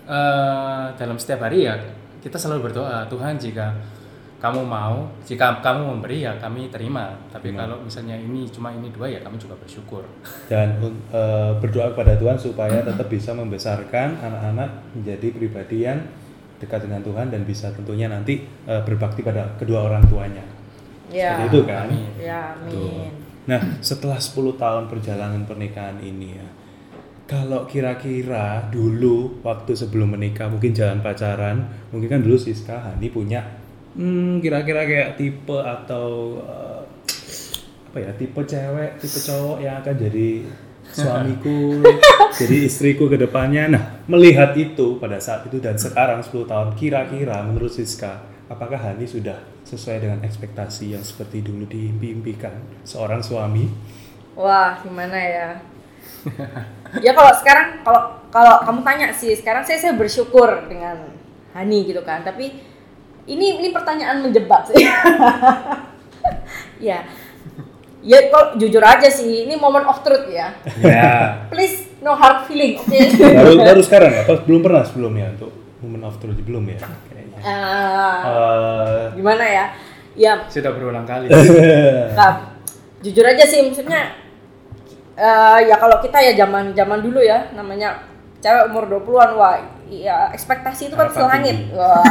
eh, 0.03 0.83
dalam 0.99 1.15
setiap 1.15 1.47
hari 1.47 1.63
ya 1.63 1.79
kita 2.19 2.35
selalu 2.35 2.67
berdoa 2.67 3.07
Tuhan 3.07 3.39
jika 3.39 3.71
kamu 4.43 4.59
mau, 4.67 5.07
jika 5.23 5.63
kamu 5.63 5.95
memberi 5.95 6.27
ya 6.27 6.35
kami 6.35 6.67
terima. 6.67 7.15
Tapi 7.31 7.55
Terima. 7.55 7.63
kalau 7.63 7.79
misalnya 7.79 8.19
ini 8.19 8.43
cuma 8.51 8.75
ini 8.75 8.91
dua 8.91 9.07
ya 9.07 9.23
kami 9.23 9.39
juga 9.39 9.55
bersyukur. 9.55 10.03
dan 10.51 10.75
eh, 11.15 11.51
berdoa 11.63 11.95
kepada 11.95 12.19
Tuhan 12.19 12.35
supaya 12.35 12.83
tetap 12.83 13.07
bisa 13.07 13.31
membesarkan 13.31 14.19
anak-anak 14.19 14.69
menjadi 14.99 15.27
pribadi 15.31 15.87
yang 15.87 16.03
dekat 16.59 16.83
dengan 16.83 16.99
Tuhan 16.99 17.31
dan 17.31 17.47
bisa 17.47 17.71
tentunya 17.71 18.11
nanti 18.11 18.43
eh, 18.67 18.81
berbakti 18.83 19.23
pada 19.23 19.55
kedua 19.55 19.87
orang 19.87 20.03
tuanya. 20.11 20.43
ya 21.07 21.39
Seperti 21.39 21.47
itu 21.47 21.59
kan? 21.63 21.87
Amin. 21.87 22.11
ya 22.19 22.41
Tuh. 22.67 22.83
amin 22.83 23.23
Nah, 23.43 23.59
setelah 23.83 24.15
10 24.23 24.55
tahun 24.55 24.87
perjalanan 24.87 25.43
pernikahan 25.43 25.99
ini 25.99 26.39
ya. 26.39 26.47
Kalau 27.27 27.67
kira-kira 27.67 28.67
dulu 28.71 29.39
waktu 29.43 29.75
sebelum 29.75 30.15
menikah 30.15 30.47
mungkin 30.51 30.71
jalan 30.75 30.99
pacaran, 31.03 31.63
mungkin 31.91 32.07
kan 32.07 32.19
dulu 32.23 32.35
Siska 32.39 32.79
Hani 32.79 33.11
punya 33.11 33.62
hmm, 33.97 34.41
kira-kira 34.43 34.85
kayak 34.85 35.09
tipe 35.17 35.57
atau 35.57 36.37
eh, 36.41 36.81
apa 37.93 37.97
ya, 38.01 38.11
tipe 38.17 38.41
cewek, 38.41 38.97
tipe 38.97 39.19
cowok 39.21 39.57
yang 39.61 39.75
akan 39.81 39.95
jadi 39.97 40.29
suamiku, 40.93 41.81
jadi 42.39 42.57
istriku 42.65 43.05
ke 43.09 43.17
depannya. 43.17 43.69
Nah, 43.73 43.83
melihat 44.09 44.53
itu 44.57 44.97
pada 44.97 45.17
saat 45.21 45.45
itu 45.49 45.61
dan 45.61 45.77
sekarang 45.77 46.21
10 46.21 46.49
tahun 46.49 46.69
kira-kira 46.73 47.41
menurut 47.45 47.69
Siska, 47.69 48.25
apakah 48.49 48.77
Hani 48.77 49.05
sudah 49.05 49.37
sesuai 49.63 50.03
dengan 50.03 50.19
ekspektasi 50.25 50.93
yang 50.97 51.01
seperti 51.05 51.41
dulu 51.45 51.65
diimpikan 51.69 52.83
seorang 52.83 53.21
suami? 53.21 53.69
wah 54.37 54.77
gimana 54.81 55.17
ya 55.17 55.49
ya 57.05 57.11
kalau 57.13 57.31
sekarang 57.37 57.67
kalau 57.85 58.01
kalau 58.33 58.53
kamu 58.65 58.81
tanya 58.81 59.07
sih 59.13 59.33
sekarang 59.37 59.61
saya 59.65 59.77
saya 59.79 59.93
bersyukur 59.93 60.65
dengan 60.65 61.13
Hani 61.53 61.85
gitu 61.85 62.01
kan 62.01 62.25
tapi 62.25 62.72
ini 63.25 63.57
ini 63.57 63.69
pertanyaan 63.69 64.19
menjebak 64.21 64.67
sih 64.67 64.83
ya 66.87 67.07
ya 68.03 68.17
kalau 68.27 68.59
jujur 68.59 68.83
aja 68.83 69.07
sih 69.07 69.47
ini 69.47 69.55
moment 69.55 69.87
of 69.87 70.03
truth 70.03 70.27
ya 70.27 70.51
Ya. 70.83 71.47
please 71.47 71.87
no 72.03 72.11
hard 72.13 72.43
feeling 72.45 72.75
oke 72.75 72.91
baru 73.15 73.51
baru 73.57 73.81
sekarang 73.81 74.11
ya? 74.11 74.21
Apa 74.23 74.43
belum 74.43 74.61
pernah 74.61 74.83
sebelumnya 74.83 75.31
untuk 75.31 75.51
moment 75.79 76.03
of 76.05 76.15
truth 76.19 76.35
belum 76.37 76.67
ya? 76.67 76.79
Kayaknya. 76.83 77.39
Ah, 77.41 78.19
Eh, 78.23 79.03
gimana 79.15 79.43
ya 79.43 79.65
ya 80.13 80.33
Sudah 80.45 80.71
berulang 80.71 81.07
kali. 81.07 81.31
Nah, 82.19 82.53
jujur 82.99 83.23
aja 83.23 83.43
sih 83.43 83.63
maksudnya 83.63 84.11
eh, 85.15 85.59
ya 85.63 85.75
kalau 85.75 85.99
kita 85.99 86.19
ya 86.19 86.35
zaman 86.35 86.75
zaman 86.75 86.99
dulu 86.99 87.23
ya 87.23 87.51
namanya 87.55 88.03
cewek 88.39 88.67
umur 88.67 88.99
20-an 88.99 89.31
wah 89.35 89.55
ya 89.89 90.29
ekspektasi 90.31 90.91
itu 90.91 90.95
kan 90.95 91.09
Harapan 91.09 91.17
selangit. 91.19 91.57
tinggi. 91.57 91.75
Wah, 91.75 92.05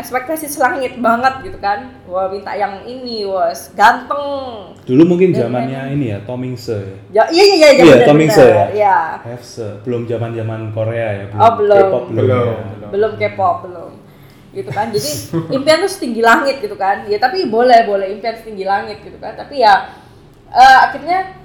ekspektasi 0.00 0.46
selangit 0.48 0.92
banget 1.00 1.34
gitu 1.44 1.58
kan. 1.60 1.92
Wah, 2.08 2.30
minta 2.32 2.52
yang 2.54 2.84
ini, 2.88 3.28
wah 3.28 3.52
ganteng. 3.76 4.24
dulu 4.88 5.02
mungkin 5.04 5.36
zamannya 5.36 5.92
ini 5.92 6.16
ya 6.16 6.18
Tomingse 6.24 7.04
ya. 7.12 7.22
Ya, 7.22 7.22
iya 7.28 7.44
iya 7.44 7.54
iya 7.56 7.68
Iya, 7.76 7.84
benar, 7.84 8.08
Tom 8.08 8.18
Hanks 8.24 8.38
ya? 8.40 8.66
Iya. 8.72 8.98
Hefse, 9.20 9.68
belum 9.84 10.08
zaman-zaman 10.08 10.60
Korea 10.72 11.08
ya, 11.12 11.24
belum. 11.28 11.42
Oh, 11.44 11.52
belum. 11.60 11.76
K-pop 11.76 12.04
belum. 12.08 12.24
Belum. 12.24 12.56
ya. 12.56 12.88
belum 12.88 13.12
K-pop 13.20 13.56
belum 13.68 13.92
gitu 14.48 14.70
kan 14.72 14.88
jadi 14.88 15.10
impian 15.52 15.84
tuh 15.84 15.92
setinggi 15.92 16.24
langit 16.24 16.56
gitu 16.64 16.72
kan 16.74 17.04
ya 17.04 17.20
tapi 17.20 17.46
boleh 17.52 17.84
boleh 17.84 18.08
impian 18.16 18.32
setinggi 18.32 18.64
langit 18.64 19.04
gitu 19.04 19.20
kan 19.20 19.36
tapi 19.36 19.60
ya 19.60 19.92
eh, 20.48 20.78
akhirnya 20.88 21.36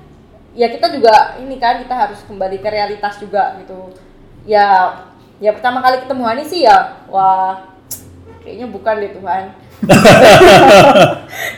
ya 0.56 0.72
kita 0.72 0.88
juga 0.94 1.36
ini 1.42 1.60
kan 1.60 1.84
kita 1.84 1.94
harus 1.94 2.24
kembali 2.24 2.64
ke 2.64 2.70
realitas 2.72 3.20
juga 3.20 3.60
gitu 3.60 3.92
ya 4.48 4.96
ya 5.44 5.52
pertama 5.52 5.84
kali 5.84 6.08
ketemu 6.08 6.24
Hani 6.24 6.44
sih 6.48 6.64
ya 6.64 7.04
wah 7.12 7.68
kayaknya 8.40 8.72
bukan 8.72 8.96
deh 9.04 9.12
Tuhan 9.12 9.44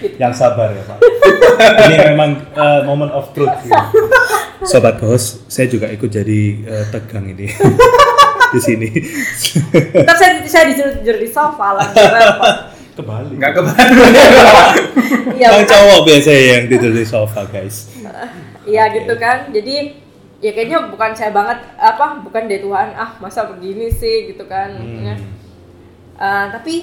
gitu. 0.02 0.18
Yang 0.22 0.34
sabar 0.34 0.74
ya 0.74 0.84
Pak. 0.86 0.98
ini 1.86 1.96
memang 2.14 2.30
eh, 2.42 2.82
moment 2.84 3.14
of 3.14 3.30
truth. 3.38 3.54
gitu. 3.62 3.78
Sobat 4.66 4.98
host, 4.98 5.46
saya 5.46 5.70
juga 5.70 5.86
ikut 5.94 6.10
jadi 6.10 6.42
eh, 6.66 6.86
tegang 6.90 7.30
ini 7.30 7.46
di 8.54 8.60
sini. 8.60 8.90
Ntar 9.94 10.16
saya 10.18 10.42
saya 10.50 10.66
disuruh 10.74 11.22
di 11.22 11.30
sofa 11.30 11.78
lah. 11.78 11.88
Kebalik. 12.96 13.36
Enggak 13.38 13.52
kebaca. 13.60 13.84
iya 15.36 15.48
Yang 15.52 15.66
cowok 15.70 16.00
biasanya 16.08 16.44
yang 16.58 16.64
tidur 16.72 16.92
di 16.96 17.06
sofa 17.06 17.42
guys. 17.52 17.92
Iya 18.66 18.90
gitu 18.96 19.14
kan. 19.20 19.54
Jadi 19.54 20.05
ya 20.44 20.52
kayaknya 20.52 20.92
bukan 20.92 21.12
saya 21.16 21.32
banget 21.32 21.64
apa 21.80 22.20
bukan 22.22 22.48
deh 22.48 22.60
Tuhan 22.60 22.92
ah 22.96 23.16
masa 23.20 23.48
begini 23.48 23.92
sih 23.92 24.32
gitu 24.34 24.44
kan. 24.46 24.76
Maksudnya, 24.76 25.16
eh, 26.20 26.46
tapi 26.52 26.76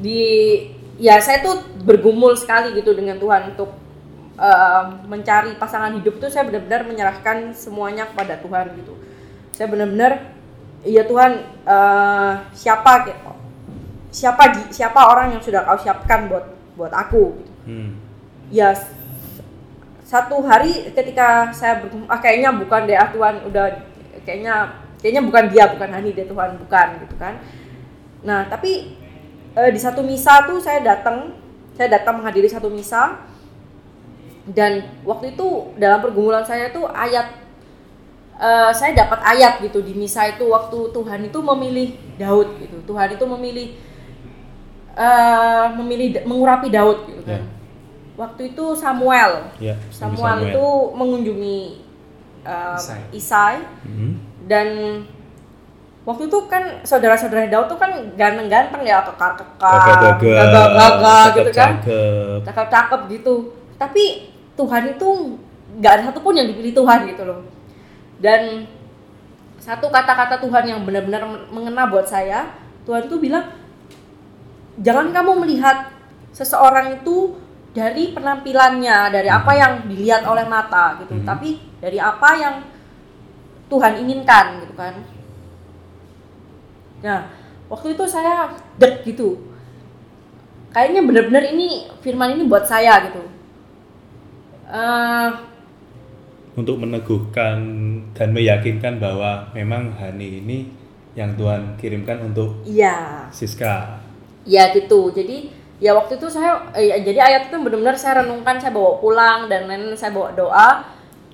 di 0.00 0.22
ya 0.98 1.18
saya 1.22 1.42
tuh 1.42 1.62
bergumul 1.82 2.34
sekali 2.34 2.74
gitu 2.74 2.94
dengan 2.94 3.18
Tuhan 3.18 3.54
untuk 3.54 3.70
eh, 4.34 4.84
mencari 5.06 5.54
pasangan 5.58 5.94
hidup 5.94 6.18
tuh 6.18 6.30
saya 6.32 6.46
benar-benar 6.48 6.86
menyerahkan 6.86 7.54
semuanya 7.54 8.08
kepada 8.10 8.40
Tuhan 8.40 8.74
gitu. 8.82 8.94
Saya 9.54 9.70
benar-benar 9.70 10.34
iya 10.82 11.06
Tuhan 11.06 11.32
eh, 11.64 12.32
siapa 12.52 12.92
siapa 14.14 14.70
siapa 14.70 15.00
orang 15.10 15.34
yang 15.34 15.42
sudah 15.42 15.66
kau 15.66 15.78
siapkan 15.78 16.30
buat 16.30 16.46
buat 16.78 16.92
aku 16.94 17.34
gitu 17.38 17.52
Hmm. 17.64 17.96
ya 18.52 18.76
satu 20.04 20.44
hari 20.44 20.92
ketika 20.92 21.48
saya 21.56 21.80
bergumul 21.80 22.04
ah 22.12 22.20
kayaknya 22.20 22.52
bukan 22.52 22.84
deh 22.84 22.92
ah 22.92 23.08
Tuhan 23.08 23.40
udah 23.48 23.66
kayaknya 24.28 24.84
kayaknya 25.00 25.22
bukan 25.24 25.44
dia 25.48 25.64
bukan 25.72 25.88
Hani 25.88 26.12
dia 26.12 26.28
Tuhan 26.28 26.60
bukan 26.60 26.86
gitu 27.00 27.16
kan. 27.16 27.40
Nah 28.20 28.44
tapi 28.52 29.00
eh, 29.56 29.70
di 29.72 29.80
satu 29.80 30.04
misa 30.04 30.44
tuh 30.44 30.60
saya 30.60 30.84
datang 30.84 31.32
saya 31.72 31.88
datang 31.96 32.20
menghadiri 32.20 32.46
satu 32.46 32.68
misa 32.68 33.16
dan 34.44 34.84
waktu 35.08 35.32
itu 35.32 35.72
dalam 35.80 36.04
pergumulan 36.04 36.44
saya 36.44 36.68
tuh 36.68 36.84
ayat 36.92 37.32
eh, 38.36 38.72
saya 38.76 38.92
dapat 38.92 39.24
ayat 39.24 39.64
gitu 39.64 39.80
di 39.80 39.96
misa 39.96 40.28
itu 40.28 40.44
waktu 40.52 40.92
Tuhan 40.92 41.20
itu 41.32 41.38
memilih 41.40 41.96
Daud 42.20 42.60
gitu. 42.60 42.76
Tuhan 42.84 43.08
itu 43.16 43.24
memilih 43.24 43.68
eh, 45.00 45.66
memilih 45.80 46.28
mengurapi 46.28 46.68
Daud 46.68 47.08
gitu 47.08 47.24
kan. 47.24 47.40
Ya. 47.40 47.63
Waktu 48.14 48.54
itu 48.54 48.64
Samuel 48.74 49.50
Ya, 49.58 49.74
Samuel, 49.90 50.50
itu 50.50 50.66
mengunjungi 50.94 51.58
uh, 52.46 52.78
Isai. 52.78 53.00
Isai 53.10 53.56
Mhm. 53.82 54.10
dan 54.46 54.68
waktu 56.04 56.28
itu 56.28 56.38
kan 56.46 56.84
saudara-saudara 56.84 57.48
Daud 57.48 57.66
tuh 57.66 57.80
kan 57.80 57.90
ganteng-ganteng 58.14 58.84
ya 58.84 59.00
kekar-kekar, 59.02 59.80
Gagah-gagah, 60.20 60.46
gagah-gagah 60.52 61.24
gitu 61.32 61.50
kan, 61.50 61.72
cakep-cakep. 61.80 62.40
cakep-cakep 62.44 63.00
gitu. 63.10 63.34
Tapi 63.74 64.04
Tuhan 64.54 64.94
itu 64.94 65.08
nggak 65.74 65.92
ada 65.98 66.02
satupun 66.06 66.38
yang 66.38 66.46
dipilih 66.46 66.76
Tuhan 66.76 67.08
gitu 67.08 67.24
loh. 67.24 67.40
Dan 68.20 68.68
satu 69.58 69.88
kata-kata 69.88 70.38
Tuhan 70.38 70.64
yang 70.68 70.80
benar-benar 70.84 71.24
mengena 71.48 71.88
buat 71.88 72.04
saya, 72.04 72.52
Tuhan 72.84 73.08
tuh 73.08 73.16
bilang, 73.18 73.48
jangan 74.76 75.08
kamu 75.10 75.40
melihat 75.40 75.88
seseorang 76.30 77.00
itu 77.00 77.32
dari 77.74 78.14
penampilannya, 78.14 79.10
dari 79.10 79.26
apa 79.26 79.52
yang 79.52 79.72
dilihat 79.90 80.22
oleh 80.22 80.46
mata 80.46 81.02
gitu, 81.02 81.18
Hmm. 81.18 81.26
tapi 81.26 81.58
dari 81.82 81.98
apa 81.98 82.30
yang 82.38 82.56
Tuhan 83.66 83.98
inginkan 83.98 84.62
gitu 84.62 84.74
kan. 84.78 84.94
Nah, 87.02 87.20
waktu 87.66 87.92
itu 87.92 88.04
saya 88.06 88.54
dek 88.78 89.02
gitu. 89.04 89.36
Kayaknya 90.70 91.02
benar-benar 91.02 91.44
ini 91.50 91.90
firman 91.98 92.34
ini 92.34 92.46
buat 92.46 92.64
saya 92.64 93.10
gitu. 93.10 93.22
Eh, 94.64 95.30
Untuk 96.54 96.78
meneguhkan 96.78 97.58
dan 98.14 98.30
meyakinkan 98.30 99.02
bahwa 99.02 99.50
memang 99.50 99.90
Hani 99.98 100.38
ini 100.38 100.70
yang 101.18 101.34
Tuhan 101.34 101.74
kirimkan 101.74 102.22
untuk 102.22 102.62
iya, 102.62 103.26
Siska. 103.34 103.98
ya 104.46 104.70
gitu. 104.70 105.10
Jadi 105.10 105.50
ya 105.78 105.90
waktu 105.92 106.16
itu 106.16 106.26
saya 106.26 106.70
eh, 106.72 107.02
jadi 107.02 107.18
ayat 107.20 107.42
itu 107.50 107.56
benar-benar 107.58 107.94
saya 107.94 108.22
renungkan, 108.22 108.56
saya 108.62 108.70
bawa 108.70 108.98
pulang 108.98 109.50
dan 109.50 109.66
lain 109.66 109.90
saya 109.94 110.14
bawa 110.14 110.30
doa 110.32 110.86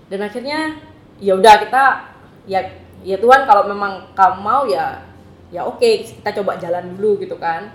dan 0.08 0.20
akhirnya 0.20 0.80
ya 1.20 1.36
udah 1.36 1.54
kita 1.60 1.84
ya 2.48 2.60
ya 3.00 3.16
Tuhan 3.16 3.44
kalau 3.44 3.68
memang 3.68 4.12
kamu 4.12 4.38
mau 4.40 4.62
ya 4.64 5.00
ya 5.50 5.64
oke 5.64 5.82
kita 6.04 6.30
coba 6.40 6.56
jalan 6.56 6.96
dulu 6.96 7.20
gitu 7.20 7.36
kan. 7.36 7.68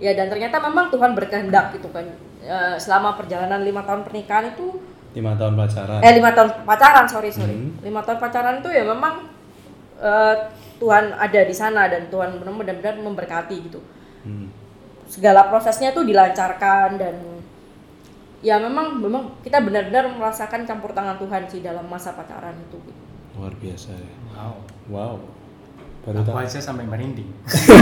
Ya 0.00 0.16
dan 0.16 0.32
ternyata 0.32 0.56
memang 0.60 0.88
Tuhan 0.88 1.12
berkehendak 1.12 1.76
gitu 1.76 1.92
kan. 1.92 2.08
Eh, 2.40 2.76
selama 2.80 3.20
perjalanan 3.20 3.60
lima 3.60 3.84
tahun 3.84 4.00
pernikahan 4.00 4.56
itu 4.56 4.80
Lima 5.12 5.34
tahun 5.36 5.58
pacaran. 5.58 6.00
eh 6.00 6.12
lima 6.14 6.30
tahun 6.32 6.48
pacaran 6.64 7.04
sorry 7.04 7.28
sorry 7.28 7.52
Hmm. 7.52 7.76
lima 7.82 8.00
tahun 8.00 8.16
pacaran 8.16 8.64
itu 8.64 8.70
ya 8.70 8.84
memang 8.86 9.26
eh, 10.00 10.34
Tuhan 10.80 11.12
ada 11.12 11.40
di 11.44 11.52
sana 11.52 11.90
dan 11.92 12.08
Tuhan 12.08 12.40
benar-benar 12.40 12.96
memberkati 12.96 13.56
gitu. 13.68 13.80
Segala 15.10 15.50
prosesnya 15.50 15.90
tuh 15.90 16.06
dilancarkan 16.06 16.94
dan 16.94 17.14
ya 18.40 18.62
memang 18.62 19.02
memang 19.02 19.42
kita 19.42 19.58
benar-benar 19.58 20.06
merasakan 20.14 20.62
campur 20.62 20.94
tangan 20.94 21.18
Tuhan 21.18 21.50
sih 21.50 21.60
dalam 21.60 21.84
masa 21.90 22.14
pacaran 22.14 22.54
itu 22.54 22.78
gitu. 22.78 23.00
Luar 23.34 23.52
biasa 23.58 23.90
ya. 23.90 24.14
Wow. 24.38 24.54
Wow. 24.88 25.14
Baru 26.00 26.24
Aku 26.24 26.32
tahu. 26.32 26.40
aja 26.40 26.58
sampai 26.62 26.86
merinding. 26.86 27.28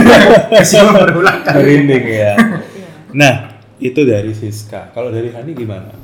Kasih 0.59 0.83
berulang 0.91 1.45
kali. 1.45 1.55
Merinding 1.61 2.05
ya. 2.09 2.33
Iya. 2.79 2.89
Nah, 3.15 3.33
itu 3.79 4.01
dari 4.03 4.35
Siska. 4.35 4.91
Kalau 4.91 5.07
dari 5.07 5.31
Hani 5.31 5.55
gimana? 5.55 5.95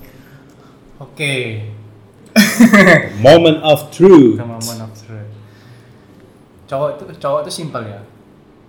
Oke. 1.01 1.59
Moment 3.19 3.59
of 3.67 3.91
truth. 3.91 4.39
Sama 4.39 4.55
moment 4.55 4.81
of 4.87 4.91
truth. 4.95 5.31
Cowok 6.65 6.89
itu 6.95 7.03
cowok 7.19 7.39
itu 7.45 7.51
simpel 7.51 7.83
ya. 7.83 7.99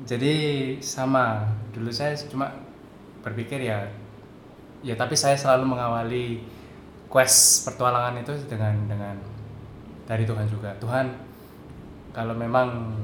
Jadi 0.07 0.35
sama 0.79 1.43
dulu 1.75 1.91
saya 1.91 2.15
cuma 2.25 2.49
berpikir 3.21 3.59
ya 3.61 3.83
ya 4.81 4.95
tapi 4.95 5.19
saya 5.19 5.35
selalu 5.35 5.67
mengawali 5.67 6.47
quest 7.11 7.67
pertualangan 7.67 8.23
itu 8.23 8.31
dengan 8.47 8.75
dengan 8.87 9.19
dari 10.07 10.23
Tuhan 10.23 10.47
juga. 10.47 10.71
Tuhan 10.79 11.11
kalau 12.15 12.33
memang 12.33 12.95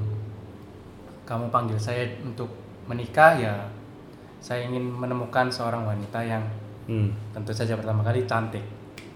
kamu 1.23 1.47
panggil 1.49 1.75
saya 1.75 2.07
untuk 2.19 2.47
menikah 2.83 3.35
ya 3.35 3.55
saya 4.39 4.67
ingin 4.67 4.83
menemukan 4.83 5.47
seorang 5.47 5.83
wanita 5.83 6.19
yang 6.19 6.43
Hmm. 6.83 7.15
tentu 7.31 7.55
saja 7.55 7.79
pertama 7.79 8.03
kali 8.03 8.27
cantik. 8.27 8.59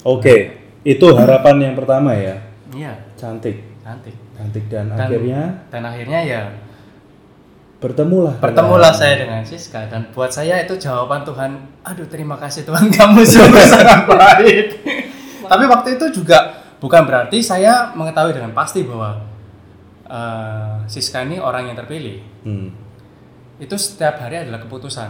Oke, 0.08 0.56
itu 0.88 1.04
harapan 1.12 1.68
yang 1.68 1.76
pertama 1.76 2.16
ya. 2.16 2.32
Iya, 2.72 2.96
Cantik, 3.20 3.60
cantik. 3.84 4.16
cantik 4.32 4.64
dan, 4.72 4.88
Dan- 4.88 5.04
akhirnya 5.04 5.42
Dan 5.68 5.84
akhirnya 5.84 6.20
ya 6.24 6.42
bertemulah. 7.78 8.36
Bertemulah 8.42 8.90
dengan- 8.90 9.00
saya 9.00 9.14
dengan 9.22 9.42
Siska 9.46 9.86
dan 9.90 10.10
buat 10.12 10.34
saya 10.34 10.62
itu 10.66 10.74
jawaban 10.78 11.22
Tuhan. 11.22 11.52
Aduh 11.86 12.08
terima 12.10 12.36
kasih 12.38 12.66
Tuhan 12.66 12.90
kamu 12.98 13.22
sungguh 13.22 13.66
sangat 13.66 14.10
baik. 14.10 14.66
Tapi 15.48 15.64
waktu 15.70 15.90
itu 15.96 16.22
juga 16.22 16.58
bukan 16.82 17.06
berarti 17.06 17.40
saya 17.40 17.94
mengetahui 17.94 18.34
dengan 18.34 18.52
pasti 18.52 18.84
bahwa 18.84 19.22
eh, 20.10 20.76
Siska 20.90 21.24
ini 21.24 21.38
orang 21.38 21.70
yang 21.70 21.78
terpilih. 21.78 22.20
Hmm. 22.44 22.70
Itu 23.58 23.74
setiap 23.78 24.22
hari 24.22 24.46
adalah 24.46 24.62
keputusan. 24.62 25.10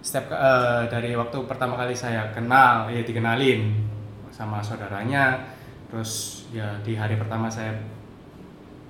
Setiap 0.00 0.32
eh, 0.32 0.82
dari 0.88 1.12
waktu 1.12 1.36
pertama 1.44 1.76
kali 1.76 1.92
saya 1.92 2.32
kenal, 2.32 2.88
ya 2.88 3.04
dikenalin 3.04 3.72
sama 4.32 4.60
saudaranya, 4.60 5.40
terus 5.88 6.44
ya 6.52 6.76
di 6.84 6.92
hari 6.92 7.16
pertama 7.16 7.48
saya 7.48 7.72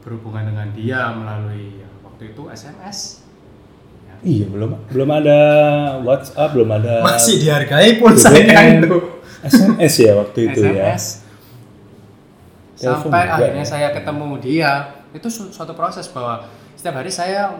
berhubungan 0.03 0.51
dengan 0.51 0.68
dia 0.75 1.11
melalui 1.14 1.83
ya, 1.83 1.86
waktu 2.16 2.33
itu 2.33 2.42
SMS. 2.48 3.20
Iya, 4.24 4.48
belum 4.48 4.88
belum 4.88 5.09
ada 5.12 5.38
WhatsApp, 6.00 6.57
belum 6.57 6.72
ada 6.72 7.05
masih 7.05 7.37
dihargai 7.37 8.00
BBM, 8.00 8.88
itu 8.88 8.96
SMS 9.44 9.94
ya 10.00 10.12
waktu 10.16 10.38
itu 10.48 10.61
ya. 10.64 10.96
SMS 10.96 11.05
Telepon 12.81 13.12
sampai 13.12 13.24
juga 13.29 13.37
akhirnya 13.37 13.64
ya? 13.64 13.68
saya 13.68 13.88
ketemu 13.92 14.26
dia 14.40 14.70
itu 15.12 15.29
su- 15.29 15.52
suatu 15.52 15.76
proses 15.76 16.09
bahwa 16.09 16.48
setiap 16.72 17.05
hari 17.05 17.12
saya 17.12 17.52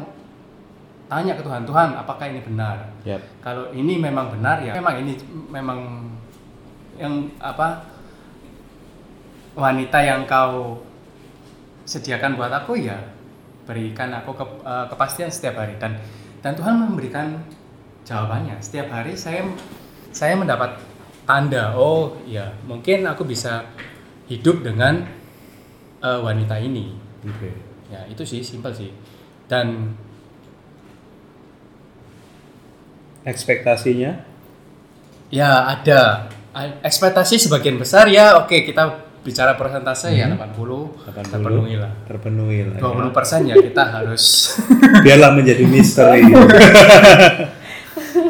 tanya 1.13 1.37
ke 1.37 1.45
Tuhan 1.45 1.69
Tuhan 1.69 1.89
apakah 1.93 2.25
ini 2.33 2.41
benar 2.41 2.97
Yap. 3.05 3.21
kalau 3.45 3.69
ini 3.77 4.01
memang 4.01 4.33
benar 4.33 4.65
ya 4.65 4.73
memang 4.73 5.05
ini 5.05 5.13
memang 5.53 5.79
yang 6.97 7.29
apa 7.41 7.85
wanita 9.53 10.01
yang 10.01 10.25
kau 10.25 10.81
sediakan 11.85 12.37
buat 12.37 12.53
aku 12.53 12.81
ya 12.81 13.16
berikan 13.67 14.15
aku 14.15 14.33
ke- 14.33 14.63
eh, 14.63 14.87
kepastian 14.89 15.29
setiap 15.29 15.61
hari 15.61 15.75
dan 15.77 15.99
dan 16.41 16.55
Tuhan 16.55 16.79
memberikan 16.79 17.43
jawabannya 18.07 18.63
setiap 18.63 18.89
hari 18.95 19.19
saya 19.19 19.43
saya 20.15 20.39
mendapat 20.39 20.79
tanda 21.27 21.75
oh 21.75 22.15
ya 22.25 22.55
mungkin 22.65 23.03
aku 23.05 23.27
bisa 23.27 23.67
hidup 24.31 24.63
dengan 24.63 25.03
eh, 26.01 26.21
wanita 26.23 26.57
ini 26.63 26.95
Oke. 27.27 27.51
ya 27.91 28.07
itu 28.07 28.23
sih 28.23 28.41
simpel 28.41 28.71
sih 28.71 28.95
dan 29.51 29.95
Ekspektasinya? 33.27 34.23
Ya 35.35 35.67
ada 35.67 36.31
ekspektasi 36.87 37.43
sebagian 37.43 37.77
besar 37.77 38.07
ya 38.07 38.39
oke 38.39 38.55
kita 38.63 39.06
bicara 39.27 39.59
persentase 39.59 40.15
ya 40.15 40.31
80, 40.31 41.03
80 41.11 41.35
terpenuhi 41.35 41.75
lah. 41.75 41.91
Terpenuhi 42.07 42.59
lah. 42.63 42.79
ya. 42.79 43.11
20 43.11 43.11
persen 43.11 43.41
ya 43.43 43.59
kita 43.59 43.83
harus 43.83 44.55
Biarlah 45.05 45.35
menjadi 45.35 45.67
misteri. 45.67 46.23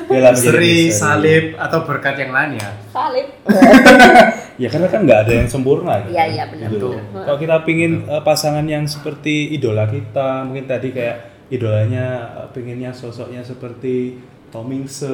Biarlah 0.07 0.33
menjadi 0.33 0.57
seri, 0.57 0.75
misteri. 0.89 0.95
salib 0.95 1.45
atau 1.57 1.79
berkat 1.83 2.15
yang 2.17 2.33
lain 2.33 2.51
ya. 2.57 2.71
Salib. 2.89 3.27
Ya 4.57 4.73
karena 4.73 4.89
kan 4.89 5.05
nggak 5.05 5.29
ada 5.29 5.33
yang 5.37 5.49
sempurna. 5.53 6.01
kan? 6.01 6.09
Iya, 6.09 6.25
iya, 6.33 6.45
benar, 6.49 6.73
Gitu. 6.73 6.89
benar. 6.89 7.29
Kalau 7.29 7.37
kita 7.37 7.57
pingin 7.69 8.09
eh, 8.09 8.23
pasangan 8.25 8.65
yang 8.65 8.89
seperti 8.89 9.53
idola 9.53 9.85
kita, 9.85 10.49
mungkin 10.49 10.65
tadi 10.65 10.97
kayak 10.97 11.17
idolanya 11.53 12.07
eh, 12.41 12.49
pinginnya 12.57 12.89
sosoknya 12.89 13.45
seperti 13.45 14.17
Tomingse 14.51 15.11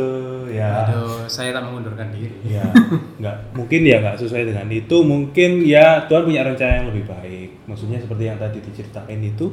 ya. 0.52 0.84
Aduh, 0.86 1.24
saya 1.26 1.56
tak 1.56 1.64
mengundurkan 1.64 2.12
diri. 2.12 2.36
Ya, 2.44 2.62
nggak 3.20 3.56
mungkin 3.56 3.80
ya 3.82 4.04
nggak 4.04 4.20
sesuai 4.20 4.44
dengan 4.52 4.68
itu. 4.68 4.96
Mungkin 5.00 5.64
ya 5.64 6.04
Tuhan 6.06 6.28
punya 6.28 6.44
rencana 6.44 6.72
yang 6.84 6.88
lebih 6.92 7.04
baik. 7.08 7.48
Maksudnya 7.64 7.98
seperti 7.98 8.28
yang 8.28 8.36
tadi 8.36 8.60
diceritain 8.60 9.20
itu, 9.24 9.50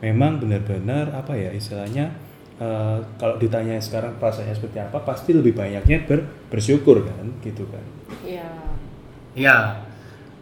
memang 0.00 0.40
benar-benar 0.40 1.12
apa 1.12 1.36
ya 1.36 1.52
istilahnya 1.52 2.08
eh, 2.58 2.98
kalau 3.20 3.36
ditanya 3.36 3.76
sekarang 3.78 4.16
perasaannya 4.16 4.56
seperti 4.56 4.78
apa, 4.80 4.98
pasti 5.04 5.36
lebih 5.36 5.52
banyaknya 5.52 6.08
ber, 6.08 6.24
bersyukur 6.48 7.04
kan, 7.04 7.28
gitu 7.44 7.68
kan. 7.68 7.84
Iya. 8.24 8.48
Ya, 9.36 9.84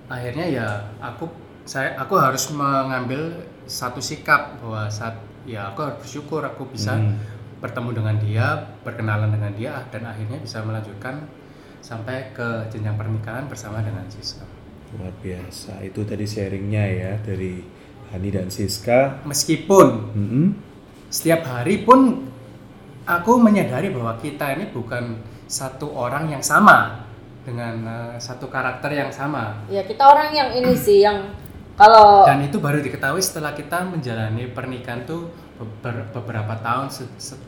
akhirnya 0.07 0.47
ya 0.47 0.67
aku 1.03 1.29
saya 1.67 1.99
aku 1.99 2.15
harus 2.15 2.55
mengambil 2.55 3.43
satu 3.67 3.99
sikap 3.99 4.63
bahwa 4.63 4.87
saat 4.87 5.19
ya 5.43 5.75
aku 5.75 5.83
harus 5.83 5.99
bersyukur 6.07 6.41
aku 6.47 6.71
bisa 6.71 6.95
Hmm. 6.95 7.19
Bertemu 7.61 7.91
dengan 7.97 8.17
dia 8.21 8.47
berkenalan 8.85 9.33
dengan 9.33 9.53
dia 9.57 9.81
dan 9.89 10.05
akhirnya 10.05 10.39
bisa 10.41 10.61
melanjutkan 10.61 11.25
sampai 11.81 12.35
ke 12.35 12.69
jenjang 12.69 12.99
pernikahan 12.99 13.47
bersama 13.47 13.81
dengan 13.81 14.05
Siska 14.11 14.45
Luar 14.95 15.13
biasa. 15.19 15.83
Itu 15.83 16.07
tadi 16.07 16.23
sharingnya 16.25 16.85
ya 16.87 17.13
dari 17.19 17.59
Hani 18.15 18.29
dan 18.31 18.49
Siska. 18.49 19.27
meskipun 19.27 19.87
Mm-mm. 20.15 20.47
setiap 21.11 21.43
hari 21.43 21.83
pun 21.83 22.31
aku 23.03 23.33
menyadari 23.43 23.91
bahwa 23.91 24.15
kita 24.19 24.55
ini 24.59 24.71
bukan 24.71 25.19
satu 25.47 25.91
orang 25.95 26.31
yang 26.31 26.43
sama 26.43 27.07
dengan 27.47 27.75
eh, 27.87 28.15
satu 28.19 28.51
karakter 28.51 28.91
yang 28.91 29.11
sama 29.15 29.63
Ya 29.71 29.87
kita 29.87 30.03
orang 30.03 30.35
yang 30.35 30.51
ini 30.55 30.75
sih 30.75 31.07
yang 31.07 31.35
kalau 31.79 32.27
dan 32.27 32.43
itu 32.43 32.59
baru 32.59 32.83
diketahui 32.83 33.23
setelah 33.23 33.55
kita 33.55 33.87
menjalani 33.87 34.51
pernikahan 34.51 35.07
tuh 35.07 35.31
beberapa 36.13 36.55
tahun 36.61 36.87
se- 36.93 37.17
se- 37.19 37.41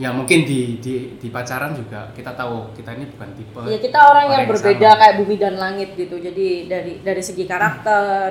ya 0.00 0.08
mungkin 0.10 0.48
di, 0.48 0.80
di 0.80 1.14
di 1.20 1.28
pacaran 1.28 1.76
juga 1.76 2.10
kita 2.16 2.32
tahu 2.32 2.72
kita 2.74 2.96
ini 2.96 3.06
bukan 3.12 3.28
tipe 3.36 3.60
ya 3.68 3.78
kita 3.78 3.98
orang 4.00 4.26
yang 4.26 4.32
yang 4.42 4.48
berbeda 4.50 4.88
sama. 4.88 4.98
kayak 4.98 5.14
bumi 5.20 5.36
dan 5.38 5.54
langit 5.60 5.88
gitu. 5.94 6.16
Jadi 6.18 6.66
dari 6.66 6.92
dari 7.04 7.22
segi 7.22 7.44
karakter 7.44 8.30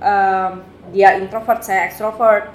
em, 0.00 0.52
dia 0.92 1.16
introvert, 1.20 1.60
saya 1.64 1.88
ekstrovert. 1.88 2.52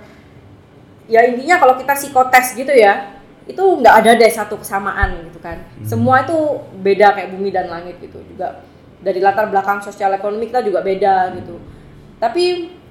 Ya 1.10 1.26
intinya 1.26 1.58
kalau 1.58 1.74
kita 1.78 1.94
psikotes 1.98 2.54
gitu 2.54 2.70
ya, 2.70 3.18
itu 3.50 3.62
nggak 3.62 3.96
ada 4.06 4.12
deh 4.14 4.30
satu 4.30 4.62
kesamaan 4.62 5.26
gitu 5.30 5.40
kan. 5.42 5.58
Semua 5.82 6.22
itu 6.22 6.38
beda 6.86 7.18
kayak 7.18 7.34
bumi 7.34 7.50
dan 7.50 7.66
langit 7.70 7.98
gitu 7.98 8.22
juga. 8.30 8.62
Dari 9.02 9.18
latar 9.24 9.50
belakang 9.50 9.82
sosial 9.82 10.14
ekonomi 10.14 10.52
kita 10.52 10.62
juga 10.62 10.86
beda 10.86 11.34
gitu. 11.42 11.58
Tapi 12.22 12.46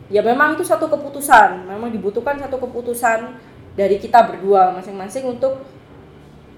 ya 0.09 0.25
memang 0.25 0.57
itu 0.57 0.64
satu 0.64 0.88
keputusan, 0.88 1.68
memang 1.68 1.92
dibutuhkan 1.92 2.40
satu 2.40 2.57
keputusan 2.57 3.37
dari 3.77 4.01
kita 4.01 4.25
berdua 4.25 4.75
masing-masing 4.75 5.29
untuk 5.29 5.62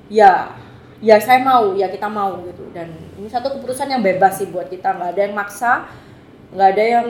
ya 0.07 0.55
ya 1.03 1.19
saya 1.19 1.43
mau 1.43 1.75
ya 1.75 1.91
kita 1.91 2.07
mau 2.07 2.41
gitu. 2.47 2.71
Dan 2.71 2.95
ini 3.19 3.27
satu 3.27 3.59
keputusan 3.59 3.91
yang 3.91 4.03
bebas 4.03 4.39
sih 4.39 4.49
buat 4.49 4.71
kita. 4.71 4.97
Nggak 4.97 5.11
ada 5.15 5.21
yang 5.27 5.35
maksa 5.35 5.73
nggak 6.51 6.69
ada 6.75 6.85
yang 6.85 7.09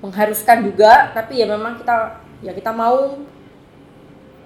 mengharuskan 0.00 0.58
juga. 0.64 1.12
Tapi 1.12 1.44
ya 1.44 1.46
memang 1.46 1.76
kita 1.76 2.24
ya 2.40 2.52
kita 2.56 2.72
mau 2.72 3.20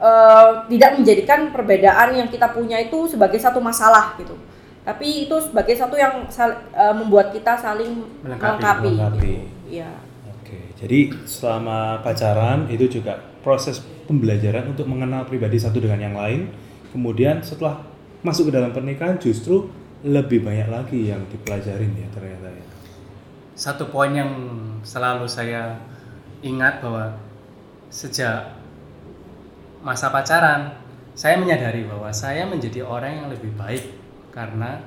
eh, 0.03 0.51
tidak 0.75 0.90
menjadikan 0.99 1.55
perbedaan 1.55 2.18
yang 2.18 2.29
kita 2.29 2.51
punya 2.51 2.83
itu 2.83 3.07
sebagai 3.07 3.38
satu 3.38 3.62
masalah 3.62 4.18
gitu 4.18 4.49
tapi 4.81 5.29
itu 5.29 5.37
sebagai 5.37 5.77
satu 5.77 5.95
yang 5.95 6.25
sal- 6.29 6.64
eh, 6.73 6.95
membuat 6.97 7.31
kita 7.31 7.53
saling 7.55 8.01
Melengkapi, 8.25 8.49
melengkapi, 8.59 8.88
melengkapi. 8.97 9.21
gitu. 9.21 9.83
ya 9.83 9.90
Oke, 10.40 10.59
jadi 10.75 10.99
selama 11.25 12.03
pacaran 12.03 12.66
itu 12.66 12.88
juga 12.90 13.14
proses 13.40 13.79
pembelajaran 14.09 14.66
untuk 14.66 14.90
mengenal 14.90 15.23
pribadi 15.23 15.55
satu 15.55 15.79
dengan 15.79 16.01
yang 16.03 16.16
lain. 16.19 16.51
Kemudian 16.90 17.38
setelah 17.38 17.87
masuk 18.21 18.51
ke 18.51 18.53
dalam 18.53 18.75
pernikahan 18.75 19.14
justru 19.16 19.71
lebih 20.03 20.43
banyak 20.43 20.66
lagi 20.66 21.12
yang 21.12 21.23
dipelajarin 21.31 21.93
ya 21.95 22.09
ternyata 22.11 22.49
ya. 22.51 22.64
satu 23.55 23.93
poin 23.93 24.11
yang 24.11 24.33
selalu 24.81 25.29
saya 25.29 25.77
ingat 26.40 26.81
bahwa 26.81 27.12
sejak 27.93 28.57
masa 29.81 30.09
pacaran 30.09 30.73
saya 31.12 31.37
menyadari 31.37 31.85
bahwa 31.85 32.09
saya 32.11 32.49
menjadi 32.49 32.81
orang 32.81 33.12
yang 33.25 33.29
lebih 33.29 33.53
baik 33.57 33.85
karena 34.31 34.81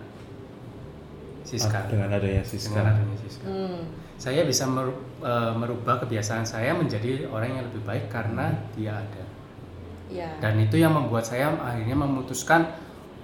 Siska 1.43 1.75
Ah, 1.75 1.85
Dengan 1.85 2.07
adanya 2.09 2.39
Siska. 2.41 2.71
dengan 2.71 2.95
adanya 2.95 3.17
Siska. 3.19 3.45
hmm. 3.45 3.81
Saya 4.15 4.47
bisa 4.47 4.63
eh, 4.63 5.53
merubah 5.53 5.99
kebiasaan 5.99 6.47
saya 6.47 6.71
menjadi 6.71 7.27
orang 7.27 7.49
yang 7.53 7.63
lebih 7.67 7.83
baik 7.83 8.07
karena 8.07 8.55
dia 8.73 8.95
ada. 8.95 9.23
ya 10.07 10.29
Dan 10.39 10.61
itu 10.61 10.77
yang 10.77 10.93
membuat 10.93 11.25
saya 11.25 11.51
akhirnya 11.57 11.97
memutuskan, 11.97 12.63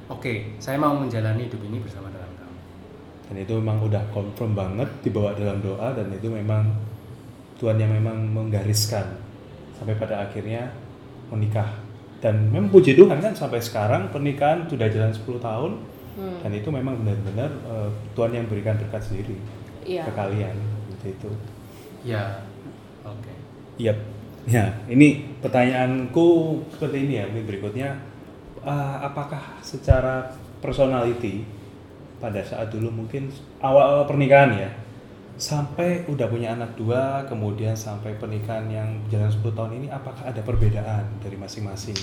oke, 0.08 0.58
saya 0.58 0.76
mau 0.76 0.92
menjalani 0.92 1.46
hidup 1.46 1.62
ini 1.64 1.80
bersama 1.80 2.10
dengan 2.10 2.28
kamu. 2.36 2.58
Dan 3.30 3.36
itu 3.38 3.54
memang 3.56 3.78
udah 3.82 4.04
confirm 4.10 4.52
banget 4.52 4.90
dibawa 5.00 5.32
dalam 5.32 5.62
doa 5.62 5.94
dan 5.94 6.10
itu 6.12 6.28
memang 6.28 6.66
Tuhan 7.56 7.78
yang 7.78 7.92
memang 7.94 8.18
menggariskan 8.26 9.06
sampai 9.78 9.96
pada 9.96 10.26
akhirnya 10.26 10.74
menikah. 11.30 11.70
Dan 12.20 12.52
memang 12.52 12.68
puji 12.68 12.98
Tuhan 12.98 13.22
kan 13.22 13.32
sampai 13.32 13.64
sekarang 13.64 14.10
pernikahan 14.10 14.68
sudah 14.68 14.90
jalan 14.90 15.14
10 15.14 15.40
tahun 15.40 15.72
Hmm. 16.20 16.44
dan 16.44 16.52
itu 16.52 16.68
memang 16.68 17.00
benar-benar 17.00 17.48
eh, 17.48 17.90
Tuhan 18.12 18.32
yang 18.36 18.46
berikan 18.52 18.76
berkat 18.76 19.00
sendiri 19.00 19.40
Iya. 19.88 20.04
ke 20.04 20.12
kalian 20.12 20.56
seperti 20.92 21.16
itu. 21.16 21.32
Ya, 22.04 22.44
oke. 23.08 23.32
Yap. 23.80 23.96
Ya, 24.44 24.76
ini 24.92 25.32
pertanyaanku 25.40 26.28
seperti 26.76 27.08
ini 27.08 27.14
ya, 27.24 27.26
mungkin 27.32 27.48
berikutnya 27.48 27.90
Ah, 28.60 29.08
apakah 29.08 29.40
secara 29.64 30.36
personality 30.60 31.48
pada 32.20 32.44
saat 32.44 32.68
dulu 32.68 32.92
mungkin 32.92 33.32
awal 33.64 34.04
pernikahan 34.04 34.52
ya 34.52 34.68
sampai 35.40 36.04
udah 36.12 36.28
punya 36.28 36.52
anak 36.52 36.76
dua 36.76 37.24
kemudian 37.32 37.72
sampai 37.72 38.20
pernikahan 38.20 38.68
yang 38.68 38.90
jalan 39.08 39.32
10 39.32 39.56
tahun 39.56 39.72
ini 39.80 39.88
apakah 39.88 40.28
ada 40.28 40.44
perbedaan 40.44 41.08
dari 41.24 41.40
masing-masing 41.40 41.96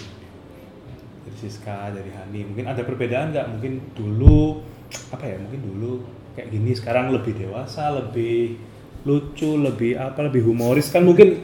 dari 1.27 1.37
Siska 1.43 1.91
dari 1.91 2.11
Hani. 2.15 2.47
Mungkin 2.47 2.65
ada 2.71 2.87
perbedaan 2.87 3.35
nggak? 3.35 3.47
Mungkin 3.59 3.73
dulu 3.99 4.63
apa 5.11 5.27
ya 5.27 5.37
mungkin 5.43 5.61
dulu 5.67 5.93
kayak 6.39 6.55
gini 6.55 6.71
sekarang 6.79 7.11
lebih 7.11 7.35
dewasa 7.35 7.91
lebih 7.91 8.55
lucu 9.03 9.59
lebih 9.59 9.99
apa 9.99 10.23
lebih 10.23 10.47
humoris. 10.47 10.95
Kan 10.95 11.03
mungkin 11.03 11.43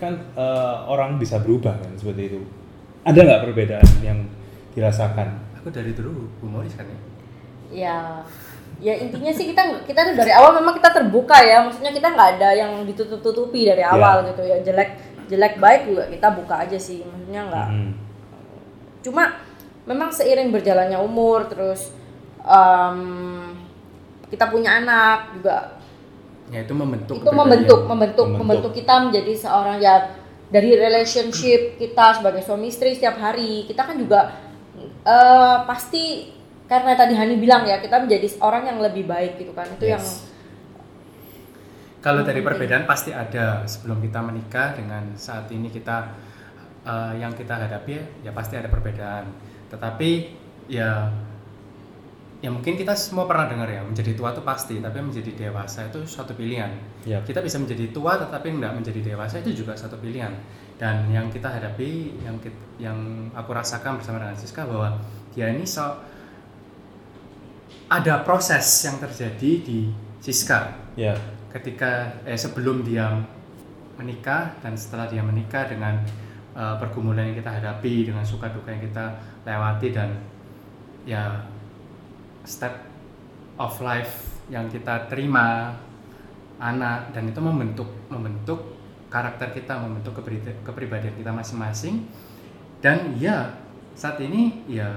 kan 0.00 0.16
eh, 0.32 0.76
orang 0.88 1.20
bisa 1.20 1.36
berubah 1.36 1.76
kan 1.76 1.92
seperti 2.00 2.32
itu. 2.32 2.40
Ada 3.04 3.20
nggak 3.20 3.42
perbedaan 3.44 3.88
yang 4.00 4.24
dirasakan? 4.72 5.28
Aku 5.60 5.68
dari 5.68 5.92
dulu 5.92 6.32
humoris 6.40 6.72
kan 6.72 6.88
ya. 6.88 6.98
ya 7.70 7.96
ya 8.80 8.96
intinya 8.96 9.28
sih 9.28 9.52
kita 9.52 9.84
kita 9.84 10.00
tuh 10.08 10.16
dari 10.16 10.32
awal 10.32 10.56
memang 10.56 10.72
kita 10.80 10.88
terbuka 10.96 11.36
ya. 11.44 11.60
Maksudnya 11.68 11.92
kita 11.92 12.08
nggak 12.16 12.28
ada 12.40 12.48
yang 12.56 12.72
ditutup-tutupi 12.88 13.68
dari 13.68 13.84
awal 13.84 14.24
gitu 14.32 14.40
ya. 14.48 14.56
Jelek 14.64 14.90
jelek 15.28 15.60
baik 15.60 15.92
juga 15.92 16.04
kita 16.08 16.28
buka 16.32 16.54
aja 16.64 16.78
sih. 16.80 17.04
Maksudnya 17.04 17.42
nggak 17.52 17.68
Hmm. 17.68 17.92
Cuma 19.00 19.40
memang 19.84 20.08
seiring 20.08 20.48
berjalannya 20.48 20.96
umur 20.96 21.46
terus 21.46 21.90
em, 22.40 22.98
kita 24.28 24.46
punya 24.46 24.78
anak 24.78 25.34
juga 25.34 25.80
Ya 26.50 26.66
itu 26.66 26.74
membentuk. 26.74 27.22
itu 27.22 27.30
membentuk 27.30 27.80
membentuk 27.86 28.26
Membentuk. 28.26 28.26
membentuk 28.36 28.72
kita 28.74 28.94
menjadi 29.06 29.32
seorang 29.38 29.78
ya 29.78 29.94
dari 30.50 30.74
relationship 30.74 31.78
kita 31.78 32.18
sebagai 32.18 32.42
suami 32.42 32.66
istri 32.66 32.90
setiap 32.90 33.16
hari 33.16 33.62
kita 33.64 33.86
kan 33.86 33.94
juga 33.94 34.34
eh, 35.06 35.56
pasti 35.62 36.34
karena 36.66 36.94
tadi 36.94 37.14
Hani 37.14 37.38
bilang 37.38 37.62
ya 37.62 37.78
kita 37.78 38.02
menjadi 38.02 38.26
orang 38.42 38.66
yang 38.66 38.78
lebih 38.78 39.06
baik 39.06 39.38
gitu 39.38 39.54
kan 39.54 39.66
itu 39.70 39.86
yang 39.86 40.02
Yes. 40.02 40.26
Kalau 42.00 42.24
dari 42.24 42.40
perbedaan 42.40 42.88
pasti 42.88 43.12
ada 43.12 43.60
sebelum 43.62 44.00
kita 44.00 44.24
menikah 44.24 44.72
dengan 44.72 45.12
saat 45.14 45.52
ini 45.52 45.68
kita 45.68 46.08
eh, 46.84 47.12
yang 47.18 47.32
kita 47.34 47.56
hadapi 47.56 48.24
ya 48.24 48.30
pasti 48.32 48.56
ada 48.56 48.68
perbedaan. 48.68 49.28
Tetapi 49.70 50.10
ya 50.70 51.08
ya 52.40 52.48
mungkin 52.48 52.72
kita 52.72 52.96
semua 52.96 53.28
pernah 53.28 53.52
dengar 53.52 53.68
ya 53.68 53.84
menjadi 53.84 54.16
tua 54.16 54.32
itu 54.32 54.40
pasti, 54.40 54.80
tapi 54.80 54.98
menjadi 55.04 55.30
dewasa 55.36 55.92
itu 55.92 56.00
suatu 56.08 56.32
pilihan. 56.32 56.72
Yap. 57.04 57.28
Kita 57.28 57.44
bisa 57.44 57.60
menjadi 57.60 57.92
tua 57.92 58.16
tetapi 58.16 58.56
tidak 58.56 58.72
menjadi 58.76 59.00
dewasa 59.12 59.44
itu 59.44 59.64
juga 59.64 59.76
satu 59.76 60.00
pilihan. 60.00 60.32
Dan 60.80 61.12
yang 61.12 61.28
kita 61.28 61.52
hadapi, 61.52 62.16
yang 62.24 62.40
kit- 62.40 62.68
yang 62.80 63.28
aku 63.36 63.52
rasakan 63.52 64.00
bersama 64.00 64.16
dengan 64.16 64.36
Siska 64.36 64.64
bahwa 64.64 64.96
dia 65.36 65.52
ini 65.52 65.68
so 65.68 66.00
ada 67.90 68.22
proses 68.22 68.64
yang 68.86 69.02
terjadi 69.02 69.50
di 69.60 69.90
Siska 70.22 70.78
ya 70.94 71.14
ketika 71.50 72.22
eh, 72.22 72.38
sebelum 72.38 72.86
dia 72.86 73.10
menikah 73.98 74.54
dan 74.62 74.78
setelah 74.78 75.10
dia 75.10 75.20
menikah 75.20 75.66
dengan 75.66 75.98
eh, 76.54 76.76
pergumulan 76.78 77.30
yang 77.30 77.36
kita 77.38 77.50
hadapi 77.60 78.10
dengan 78.10 78.24
suka 78.24 78.50
duka 78.50 78.70
yang 78.72 78.82
kita 78.82 79.04
lewati 79.46 79.88
dan 79.94 80.10
ya 81.08 81.42
step 82.44 82.74
of 83.60 83.76
life 83.80 84.40
yang 84.48 84.66
kita 84.66 85.06
terima 85.06 85.76
anak 86.60 87.12
dan 87.16 87.30
itu 87.30 87.40
membentuk 87.40 87.88
membentuk 88.12 88.60
karakter 89.10 89.50
kita 89.50 89.80
membentuk 89.80 90.14
kepri- 90.22 90.62
kepribadian 90.62 91.14
kita 91.16 91.32
masing-masing. 91.34 92.06
Dan 92.80 93.16
ya 93.18 93.52
saat 93.92 94.16
ini 94.22 94.64
ya 94.70 94.88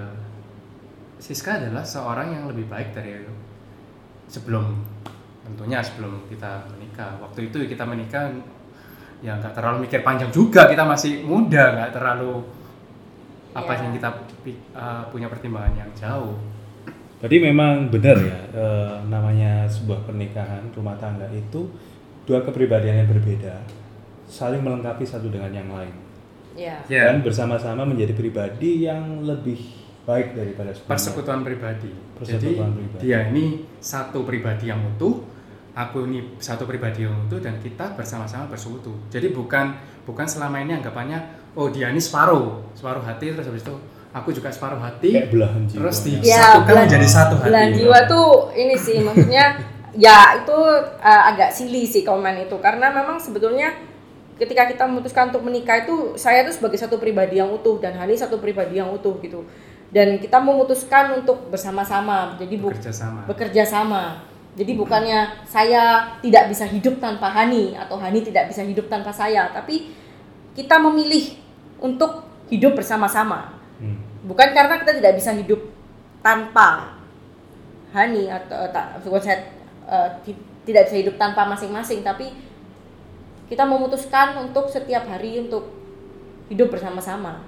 Siska 1.20 1.56
adalah 1.56 1.84
seorang 1.84 2.36
yang 2.36 2.46
lebih 2.52 2.68
baik 2.68 2.92
dari 2.92 3.24
sebelum 4.28 4.84
tentunya 5.44 5.80
sebelum 5.84 6.24
kita 6.28 6.68
menikah. 6.76 7.20
Waktu 7.20 7.52
itu 7.52 7.64
kita 7.68 7.84
menikah 7.84 8.32
ya 9.24 9.34
nggak 9.34 9.56
terlalu 9.56 9.88
mikir 9.88 10.04
panjang 10.04 10.28
juga 10.30 10.68
kita 10.68 10.84
masih 10.84 11.24
muda 11.24 11.64
nggak 11.74 11.92
terlalu 11.92 12.44
apa 13.54 13.72
Ya. 13.72 13.80
yang 13.80 13.92
kita 13.94 14.10
uh, 14.74 15.04
punya 15.08 15.28
pertimbangan 15.28 15.74
yang 15.74 15.92
jauh 15.94 16.36
Berarti 17.18 17.40
memang 17.40 17.88
benar 17.88 18.20
ya 18.20 18.36
eh, 18.52 18.96
namanya 19.08 19.64
sebuah 19.64 20.04
pernikahan 20.04 20.60
rumah 20.76 21.00
tangga 21.00 21.24
itu 21.32 21.72
dua 22.28 22.44
kepribadian 22.44 23.00
yang 23.00 23.08
berbeda 23.08 23.64
saling 24.28 24.60
melengkapi 24.60 25.08
satu 25.08 25.32
dengan 25.32 25.48
yang 25.50 25.72
lain 25.72 25.96
ya 26.52 26.84
Ya. 26.86 27.08
dan 27.08 27.24
bersama-sama 27.24 27.88
menjadi 27.88 28.12
pribadi 28.12 28.84
yang 28.84 29.24
lebih 29.24 29.56
baik 30.04 30.36
daripada 30.36 30.76
sebelumnya. 30.76 30.92
persekutuan 30.92 31.40
pribadi. 31.42 31.92
Persekutuan 32.14 32.70
Jadi 32.70 32.78
pribadi. 32.78 33.02
dia 33.02 33.20
ini 33.32 33.46
satu 33.80 34.28
pribadi 34.28 34.68
yang 34.68 34.84
utuh, 34.84 35.24
aku 35.74 36.06
ini 36.06 36.38
satu 36.38 36.64
pribadi 36.64 37.02
yang 37.02 37.16
utuh 37.24 37.38
dan 37.38 37.58
kita 37.58 37.94
bersama-sama 37.94 38.46
bersekutu. 38.46 38.94
Jadi 39.08 39.30
bukan 39.30 39.74
bukan 40.04 40.26
selama 40.26 40.58
ini 40.58 40.74
anggapannya 40.74 41.20
oh 41.54 41.68
dia 41.68 41.90
ini 41.90 41.98
separuh, 41.98 42.62
separuh 42.72 43.02
hati 43.02 43.30
terus 43.30 43.44
habis 43.44 43.62
itu 43.62 43.74
aku 44.12 44.30
juga 44.30 44.48
separuh 44.48 44.78
hati. 44.78 45.10
kayak 45.12 45.30
belahan 45.30 45.62
jiwa 45.64 45.80
Terus 45.80 45.98
di- 46.00 46.22
ya 46.22 46.38
Satukan 46.54 46.66
belan- 46.68 46.86
menjadi 46.86 47.08
satu 47.08 47.34
hati. 47.36 47.46
belan 47.48 47.70
jiwa 47.72 47.98
tuh 48.06 48.28
ini 48.54 48.76
sih 48.76 48.98
maksudnya 49.00 49.46
ya 49.96 50.18
itu 50.38 50.58
uh, 51.00 51.24
agak 51.28 51.50
silly 51.50 51.84
sih 51.84 52.02
komen 52.02 52.44
itu 52.44 52.58
karena 52.60 52.90
memang 52.90 53.18
sebetulnya 53.18 53.74
ketika 54.36 54.66
kita 54.66 54.84
memutuskan 54.84 55.30
untuk 55.30 55.42
menikah 55.42 55.78
itu 55.80 55.96
saya 56.16 56.42
tuh 56.44 56.52
sebagai 56.52 56.76
satu 56.76 56.98
pribadi 56.98 57.38
yang 57.38 57.50
utuh 57.50 57.78
dan 57.78 57.94
Hani 57.94 58.14
satu 58.14 58.38
pribadi 58.38 58.76
yang 58.76 58.90
utuh 58.90 59.18
gitu 59.20 59.46
dan 59.90 60.18
kita 60.18 60.38
memutuskan 60.38 61.14
untuk 61.16 61.50
bersama-sama 61.50 62.34
jadi 62.36 62.58
bekerja 62.58 62.90
sama. 62.90 63.22
bekerja 63.24 63.64
sama. 63.64 64.33
Jadi 64.54 64.78
bukannya 64.78 65.50
saya 65.50 66.14
tidak 66.22 66.54
bisa 66.54 66.70
hidup 66.70 67.02
tanpa 67.02 67.26
Hani 67.34 67.74
atau 67.74 67.98
Hani 67.98 68.22
tidak 68.22 68.54
bisa 68.54 68.62
hidup 68.62 68.86
tanpa 68.86 69.10
saya, 69.10 69.50
tapi 69.50 69.90
kita 70.54 70.78
memilih 70.78 71.42
untuk 71.82 72.22
hidup 72.54 72.78
bersama-sama. 72.78 73.58
Hmm. 73.82 73.98
Bukan 74.30 74.54
karena 74.54 74.78
kita 74.78 74.94
tidak 75.02 75.14
bisa 75.18 75.34
hidup 75.34 75.58
tanpa 76.22 77.02
Hani 77.94 78.30
atau 78.30 78.70
tak 78.70 79.02
bukan 79.02 79.22
saya 79.22 79.42
eh, 79.90 80.10
ti- 80.22 80.46
tidak 80.70 80.86
bisa 80.90 80.98
hidup 81.02 81.16
tanpa 81.18 81.50
masing-masing, 81.50 82.06
tapi 82.06 82.30
kita 83.50 83.66
memutuskan 83.66 84.38
untuk 84.38 84.70
setiap 84.70 85.10
hari 85.10 85.42
untuk 85.42 85.70
hidup 86.50 86.70
bersama-sama. 86.70 87.42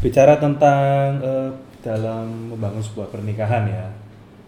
bicara 0.00 0.36
tentang 0.36 1.20
eh, 1.20 1.50
dalam 1.80 2.52
membangun 2.52 2.80
sebuah 2.80 3.08
pernikahan 3.08 3.64
ya 3.68 3.86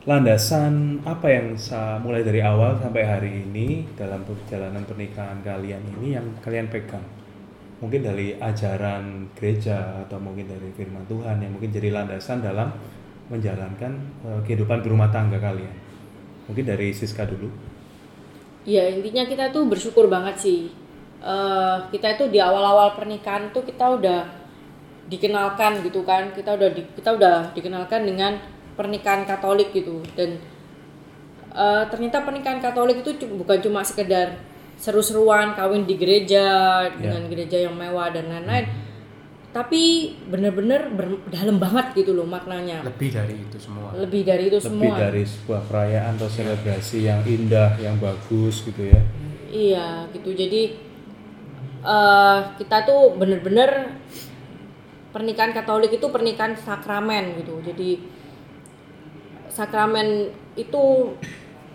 landasan 0.07 1.03
apa 1.03 1.27
yang 1.27 1.59
mulai 2.01 2.23
dari 2.23 2.39
awal 2.39 2.79
sampai 2.79 3.03
hari 3.03 3.43
ini 3.43 3.91
dalam 3.99 4.23
perjalanan 4.23 4.87
pernikahan 4.87 5.43
kalian 5.43 5.83
ini 5.99 6.15
yang 6.15 6.27
kalian 6.39 6.71
pegang 6.71 7.03
mungkin 7.83 8.07
dari 8.07 8.39
ajaran 8.39 9.35
gereja 9.35 10.07
atau 10.07 10.23
mungkin 10.23 10.47
dari 10.47 10.71
firman 10.79 11.03
Tuhan 11.11 11.43
yang 11.43 11.51
mungkin 11.51 11.75
jadi 11.75 11.91
landasan 11.91 12.39
dalam 12.39 12.71
menjalankan 13.29 13.93
eh, 14.23 14.41
kehidupan 14.47 14.87
berumah 14.87 15.11
tangga 15.11 15.43
kalian 15.43 15.75
mungkin 16.47 16.65
dari 16.65 16.95
Siska 16.95 17.27
dulu 17.27 17.51
Ya 18.67 18.91
intinya 18.91 19.23
kita 19.23 19.55
tuh 19.55 19.71
bersyukur 19.71 20.11
banget 20.11 20.43
sih. 20.43 20.75
Eh, 21.23 21.77
kita 21.95 22.19
itu 22.19 22.25
di 22.35 22.43
awal-awal 22.43 22.99
pernikahan 22.99 23.55
tuh 23.55 23.63
kita 23.63 23.95
udah 23.95 24.27
dikenalkan 25.07 25.87
gitu 25.87 26.03
kan. 26.03 26.35
Kita 26.35 26.59
udah 26.59 26.75
di, 26.75 26.83
kita 26.99 27.15
udah 27.15 27.55
dikenalkan 27.55 28.03
dengan 28.03 28.35
pernikahan 28.77 29.25
Katolik 29.25 29.73
gitu 29.73 30.05
dan 30.15 30.37
eh, 31.51 31.85
ternyata 31.89 32.23
pernikahan 32.23 32.61
Katolik 32.61 33.01
itu 33.01 33.17
bukan 33.27 33.59
cuma 33.59 33.81
sekedar 33.83 34.37
seru-seruan 34.77 35.57
kawin 35.57 35.89
di 35.89 35.97
gereja 35.97 36.45
dengan 36.93 37.33
gereja 37.33 37.65
yang 37.65 37.73
mewah 37.73 38.13
dan 38.13 38.29
lain-lain. 38.29 38.69
Tapi 39.49 40.13
bener-bener 40.29 40.93
ber- 40.93 41.25
dalam 41.33 41.57
banget 41.57 41.97
gitu 41.97 42.13
loh 42.13 42.29
maknanya. 42.29 42.85
Lebih 42.85 43.09
dari 43.09 43.41
itu 43.41 43.57
semua. 43.57 43.89
Lebih 43.97 44.21
dari 44.29 44.53
itu 44.53 44.61
lebih 44.61 44.69
semua. 44.69 45.01
dari 45.01 45.25
sebuah 45.25 45.63
perayaan 45.65 46.13
atau 46.21 46.29
selebrasi 46.29 47.09
yang 47.09 47.25
indah 47.25 47.81
yang 47.81 47.97
bagus 47.97 48.61
gitu 48.69 48.93
ya 48.93 49.01
Iya 49.49 50.13
gitu 50.13 50.37
jadi 50.37 50.77
eh 51.87 52.39
kita 52.61 52.77
tuh 52.85 53.17
bener-bener 53.17 53.97
pernikahan 55.15 55.57
Katolik 55.57 55.97
itu 55.97 56.05
pernikahan 56.13 56.53
sakramen 56.53 57.41
gitu 57.41 57.63
jadi 57.65 57.97
sakramen 59.57 60.29
itu 60.55 60.83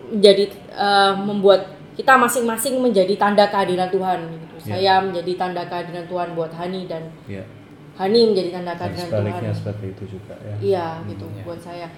menjadi 0.06 0.44
eh, 0.70 1.12
membuat 1.18 1.66
kita 1.92 2.14
masing-masing 2.14 2.78
menjadi 2.78 3.18
tanda 3.18 3.50
kehadiran 3.50 3.90
Tuhan 3.90 4.18
gitu. 4.32 4.54
Ya. 4.62 4.62
Saya 4.62 4.94
menjadi 5.02 5.32
tanda 5.34 5.66
kehadiran 5.66 6.06
Tuhan 6.06 6.28
buat 6.32 6.54
Hani 6.54 6.86
dan 6.86 7.10
ya 7.26 7.42
Hani 7.92 8.30
menjadi 8.30 8.50
tanda 8.54 8.72
dan 8.72 8.78
kehadiran 8.88 9.08
sebaliknya 9.10 9.50
Tuhan. 9.50 9.58
seperti 9.58 9.84
itu 9.90 10.04
juga 10.08 10.34
ya 10.40 10.54
Iya 10.62 10.86
gitu 11.10 11.26
ya. 11.28 11.42
buat 11.42 11.60
saya. 11.60 11.88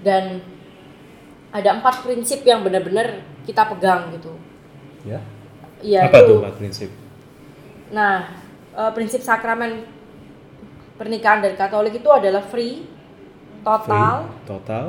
Dan 0.00 0.40
ada 1.52 1.70
empat 1.76 2.00
prinsip 2.00 2.40
yang 2.42 2.64
benar-benar 2.64 3.20
kita 3.44 3.68
pegang 3.68 4.08
gitu. 4.16 4.32
ya 5.04 5.20
Iya 5.80 6.08
apa 6.08 6.18
itu. 6.18 6.28
tuh 6.28 6.36
empat 6.40 6.56
prinsip 6.56 6.90
Nah, 7.90 8.30
eh, 8.72 8.90
prinsip 8.94 9.20
sakramen 9.20 9.82
pernikahan 10.94 11.40
dari 11.40 11.56
Katolik 11.56 11.96
itu 11.96 12.06
adalah 12.06 12.38
free, 12.40 12.86
total, 13.62 14.30
Free, 14.30 14.46
total 14.46 14.84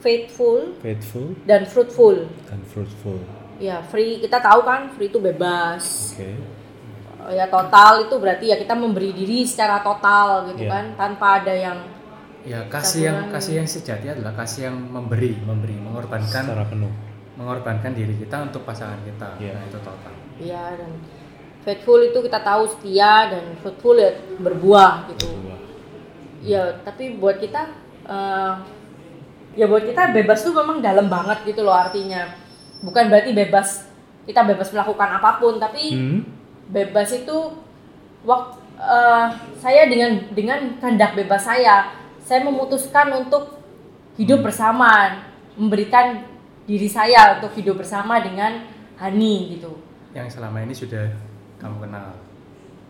faithful, 0.00 0.74
faithful 0.80 1.36
dan 1.44 1.62
fruitful. 1.64 2.16
dan 2.48 2.60
fruitful 2.64 3.20
Ya, 3.60 3.84
free 3.84 4.16
kita 4.18 4.40
tahu 4.40 4.64
kan, 4.64 4.88
free 4.90 5.06
itu 5.06 5.20
bebas. 5.20 6.16
oke 6.16 6.24
Eh, 6.24 7.36
Ya 7.36 7.44
total 7.46 8.08
itu 8.08 8.16
berarti 8.16 8.48
ya 8.48 8.56
kita 8.56 8.72
memberi 8.72 9.12
diri 9.12 9.44
secara 9.44 9.84
total 9.84 10.48
gitu 10.48 10.64
Iya. 10.64 10.72
kan, 10.72 10.84
tanpa 10.96 11.26
ada 11.38 11.52
yang 11.52 11.78
Ya 12.40 12.64
kasih 12.66 13.04
yang 13.04 13.28
kasih 13.28 13.60
yang 13.60 13.68
sejati 13.68 14.08
adalah 14.08 14.32
kasih 14.34 14.72
yang 14.72 14.76
memberi, 14.80 15.36
memberi, 15.38 15.76
mengorbankan 15.76 16.48
secara 16.48 16.64
penuh 16.64 16.88
mengorbankan 17.36 17.92
diri 17.92 18.16
kita 18.16 18.40
untuk 18.42 18.64
pasangan 18.64 18.96
kita. 19.02 19.36
Iya. 19.36 19.52
Nah, 19.52 19.64
itu 19.66 19.78
total. 19.78 20.12
ya 20.40 20.64
dan 20.72 20.90
faithful 21.60 22.00
itu 22.00 22.16
kita 22.16 22.40
tahu 22.40 22.64
setia 22.66 23.28
dan 23.28 23.44
fruitful 23.60 23.92
ya 23.94 24.10
berbuah 24.40 25.12
gitu. 25.12 25.28
Berdua. 25.28 25.56
Ya, 26.40 26.80
tapi 26.80 27.20
buat 27.20 27.36
kita 27.36 27.68
eh, 28.08 28.52
ya 29.58 29.66
buat 29.66 29.82
kita 29.82 30.14
bebas 30.14 30.42
tuh 30.42 30.54
memang 30.54 30.78
dalam 30.82 31.10
banget 31.10 31.42
gitu 31.46 31.66
loh 31.66 31.74
artinya. 31.74 32.30
Bukan 32.80 33.10
berarti 33.12 33.34
bebas 33.36 33.86
kita 34.24 34.46
bebas 34.46 34.70
melakukan 34.70 35.20
apa 35.20 35.30
pun, 35.42 35.58
tapi 35.58 35.96
hmm? 35.96 36.20
bebas 36.70 37.10
itu 37.12 37.56
waktu 38.22 38.60
saya 39.60 39.84
dengan 39.92 40.32
dengan 40.32 40.80
kehendak 40.80 41.12
bebas 41.12 41.44
saya, 41.44 41.92
saya 42.24 42.40
memutuskan 42.48 43.12
untuk 43.12 43.60
hidup 44.16 44.40
bersama, 44.40 45.20
memberikan 45.56 46.24
diri 46.64 46.88
saya 46.88 47.36
untuk 47.36 47.52
hidup 47.56 47.80
bersama 47.80 48.20
dengan 48.24 48.64
Hani 48.96 49.56
gitu. 49.56 49.80
Yang 50.12 50.36
selama 50.40 50.64
ini 50.64 50.72
sudah 50.76 51.08
kamu 51.60 51.88
kenal. 51.88 52.08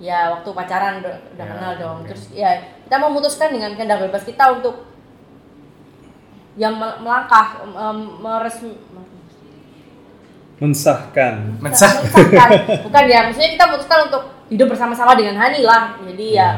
Ya 0.00 0.32
waktu 0.32 0.48
pacaran 0.50 1.04
udah, 1.04 1.16
Ya, 1.36 1.44
kenal 1.44 1.72
dong. 1.76 1.98
oke. 2.02 2.08
Terus 2.14 2.24
ya 2.34 2.50
kita 2.86 2.96
memutuskan 2.98 3.50
dengan 3.54 3.74
kehendak 3.78 4.00
bebas 4.10 4.24
kita 4.26 4.58
untuk 4.58 4.89
yang 6.54 6.74
mel- 6.74 6.98
melangkah 6.98 7.62
meresmi 8.18 8.74
mensahkan 10.60 11.56
Mensah. 11.56 12.04
mensahkan. 12.04 12.50
bukan 12.86 13.04
ya 13.06 13.24
maksudnya 13.24 13.50
kita 13.50 13.64
memutuskan 13.64 14.00
untuk 14.12 14.22
hidup 14.46 14.66
bersama-sama 14.68 15.16
dengan 15.16 15.34
Hani 15.34 15.64
lah 15.64 15.96
jadi 16.04 16.26
ya 16.30 16.48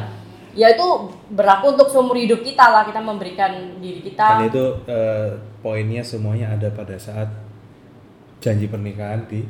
ya 0.52 0.66
itu 0.68 0.86
berlaku 1.30 1.72
untuk 1.72 1.88
seumur 1.88 2.18
hidup 2.18 2.42
kita 2.42 2.66
lah 2.66 2.82
kita 2.82 2.98
memberikan 2.98 3.78
diri 3.78 4.02
dan 4.02 4.42
kita 4.42 4.50
itu 4.50 4.64
eh, 4.84 5.28
poinnya 5.60 6.02
semuanya 6.02 6.50
ada 6.50 6.68
pada 6.68 6.98
saat 6.98 7.30
janji 8.36 8.66
pernikahan 8.66 9.22
di 9.24 9.46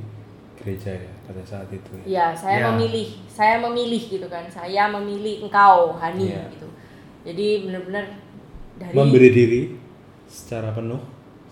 gereja 0.54 0.94
ya 0.94 1.10
pada 1.24 1.42
saat 1.42 1.66
itu 1.72 1.90
ya. 2.04 2.04
ya 2.04 2.36
saya 2.36 2.56
Ya. 2.60 2.64
memilih 2.70 3.08
saya 3.26 3.56
memilih 3.58 4.02
gitu 4.04 4.26
kan 4.28 4.44
saya 4.46 4.92
memilih 4.92 5.42
engkau 5.42 5.96
Hani 5.96 6.28
Iya. 6.28 6.44
gitu 6.52 6.68
jadi 7.24 7.46
benar-benar 7.64 8.04
dari 8.76 8.94
memberi 8.94 9.28
diri 9.32 9.62
secara 10.32 10.72
penuh 10.72 11.00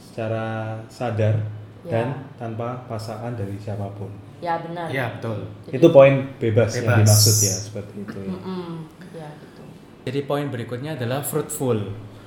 secara 0.01 0.45
sadar 0.89 1.37
Ya. 1.81 2.05
dan 2.05 2.09
tanpa 2.37 2.77
pasangan 2.85 3.33
dari 3.33 3.57
siapa 3.57 3.89
pun 3.97 4.13
ya 4.37 4.57
benar 4.59 4.85
Iya, 4.85 5.17
betul. 5.17 5.49
itu 5.67 5.89
poin 5.89 6.13
bebas, 6.37 6.77
yang 6.77 6.85
Bebas. 6.87 7.09
dimaksud 7.09 7.37
ya 7.41 7.55
seperti 7.57 7.95
itu 8.03 8.19
ya. 8.21 8.33
Mm-mm. 8.35 8.73
ya 9.13 9.29
gitu 9.37 9.63
Jadi 10.05 10.21
poin 10.25 10.45
berikutnya 10.47 10.93
adalah 10.93 11.21
fruitful. 11.21 11.77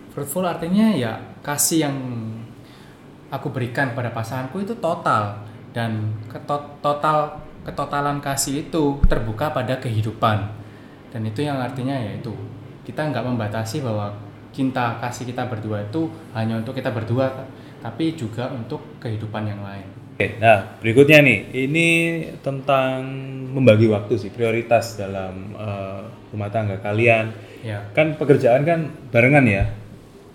Fruitful 0.10 0.42
artinya 0.44 0.90
ya 0.90 1.14
kasih 1.42 1.86
yang 1.86 1.98
aku 3.30 3.50
berikan 3.50 3.94
kepada 3.94 4.10
pasanganku 4.10 4.58
itu 4.60 4.74
total 4.78 5.38
dan 5.70 6.02
keto- 6.26 6.74
total 6.82 7.38
ketotalan 7.62 8.18
kasih 8.20 8.66
itu 8.66 8.84
terbuka 9.06 9.50
pada 9.50 9.78
kehidupan 9.78 10.50
dan 11.10 11.22
itu 11.22 11.42
yang 11.42 11.58
artinya 11.58 11.94
yaitu 11.94 12.34
kita 12.84 13.06
nggak 13.06 13.22
membatasi 13.22 13.82
bahwa 13.82 14.10
cinta 14.54 15.02
kasih 15.02 15.28
kita 15.28 15.50
berdua 15.50 15.84
itu 15.84 16.08
hanya 16.38 16.62
untuk 16.62 16.78
kita 16.78 16.94
berdua 16.94 17.50
tapi 17.84 18.16
juga 18.16 18.48
untuk 18.54 18.80
kehidupan 19.04 19.44
yang 19.44 19.60
lain. 19.60 20.04
Oke, 20.14 20.38
nah 20.38 20.78
berikutnya 20.80 21.26
nih, 21.26 21.40
ini 21.68 21.88
tentang 22.46 23.02
membagi 23.50 23.90
waktu 23.90 24.14
sih, 24.16 24.30
prioritas 24.30 24.96
dalam 24.96 25.58
eh, 25.58 26.02
rumah 26.32 26.54
tangga 26.54 26.78
kalian. 26.80 27.34
Ya. 27.66 27.82
Kan 27.92 28.16
pekerjaan 28.16 28.62
kan 28.64 28.94
barengan 29.10 29.44
ya, 29.44 29.74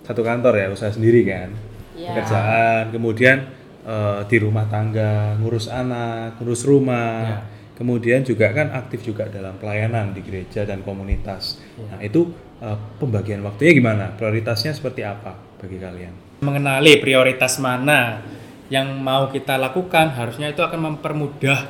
satu 0.03 0.21
kantor 0.21 0.61
ya, 0.61 0.67
usaha 0.69 0.91
sendiri 0.91 1.23
kan. 1.23 1.55
Ya. 1.95 2.11
Pekerjaan, 2.11 2.91
kemudian 2.91 3.49
eh, 3.87 4.19
di 4.27 4.37
rumah 4.43 4.67
tangga, 4.67 5.39
ngurus 5.39 5.71
anak, 5.71 6.37
ngurus 6.37 6.67
rumah. 6.67 7.39
Ya. 7.39 7.39
Kemudian 7.79 8.27
juga 8.27 8.51
kan 8.51 8.75
aktif 8.75 9.07
juga 9.07 9.31
dalam 9.31 9.55
pelayanan 9.55 10.11
di 10.11 10.19
gereja 10.19 10.67
dan 10.67 10.83
komunitas. 10.83 11.63
Nah, 11.79 12.03
itu 12.03 12.27
eh, 12.59 12.77
pembagian 12.99 13.39
waktunya 13.39 13.71
gimana? 13.71 14.11
Prioritasnya 14.19 14.75
seperti 14.75 15.07
apa 15.07 15.39
bagi 15.63 15.79
kalian? 15.79 16.29
mengenali 16.39 17.03
prioritas 17.03 17.59
mana 17.59 18.23
yang 18.71 19.01
mau 19.01 19.27
kita 19.27 19.59
lakukan 19.59 20.15
harusnya 20.15 20.53
itu 20.53 20.61
akan 20.63 20.93
mempermudah 20.93 21.67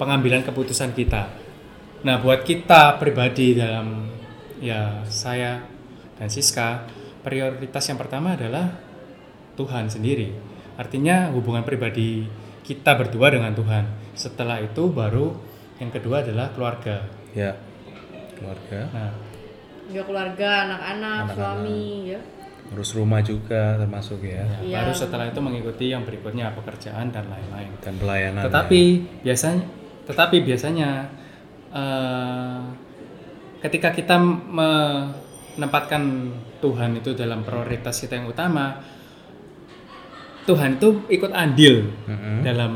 pengambilan 0.00 0.42
keputusan 0.42 0.96
kita. 0.96 1.30
Nah, 2.02 2.22
buat 2.22 2.46
kita 2.46 2.98
pribadi 2.98 3.58
dalam 3.58 4.06
ya 4.62 5.02
saya 5.06 5.62
dan 6.18 6.30
Siska, 6.30 6.86
prioritas 7.22 7.84
yang 7.90 7.98
pertama 7.98 8.34
adalah 8.34 8.74
Tuhan 9.54 9.90
sendiri. 9.90 10.34
Artinya 10.78 11.30
hubungan 11.34 11.66
pribadi 11.66 12.26
kita 12.68 12.92
berdua 12.94 13.32
dengan 13.32 13.56
Tuhan. 13.56 13.84
Setelah 14.12 14.60
itu 14.60 14.92
baru 14.92 15.32
yang 15.80 15.88
kedua 15.88 16.20
adalah 16.20 16.52
keluarga. 16.52 17.08
Ya, 17.32 17.56
keluarga, 18.36 18.80
Nah, 18.92 19.12
Ya 19.88 20.04
keluarga, 20.04 20.68
anak-anak, 20.68 21.32
suami, 21.32 22.12
ya. 22.12 22.20
ngurus 22.68 22.92
rumah 22.92 23.24
juga 23.24 23.80
termasuk 23.80 24.20
ya, 24.20 24.44
ya, 24.44 24.58
Iya. 24.60 24.76
baru 24.84 24.92
setelah 24.92 25.24
itu 25.24 25.40
mengikuti 25.40 25.88
yang 25.88 26.04
berikutnya 26.04 26.52
pekerjaan 26.52 27.08
dan 27.08 27.24
lain-lain. 27.24 27.72
dan 27.80 27.96
pelayanan. 27.96 28.44
tetapi 28.44 28.80
ya. 29.24 29.32
biasanya 29.32 29.64
tetapi 30.04 30.36
biasanya 30.44 31.08
eh, 31.72 32.60
ketika 33.58 33.96
kita 33.96 34.20
menempatkan 35.56 36.02
Tuhan 36.60 37.00
itu 37.00 37.16
dalam 37.16 37.40
prioritas 37.40 37.96
kita 37.96 38.20
yang 38.20 38.28
utama 38.28 38.84
Tuhan 40.48 40.80
itu 40.80 41.04
ikut 41.12 41.32
andil 41.36 41.92
Mm-mm. 42.08 42.40
dalam 42.40 42.72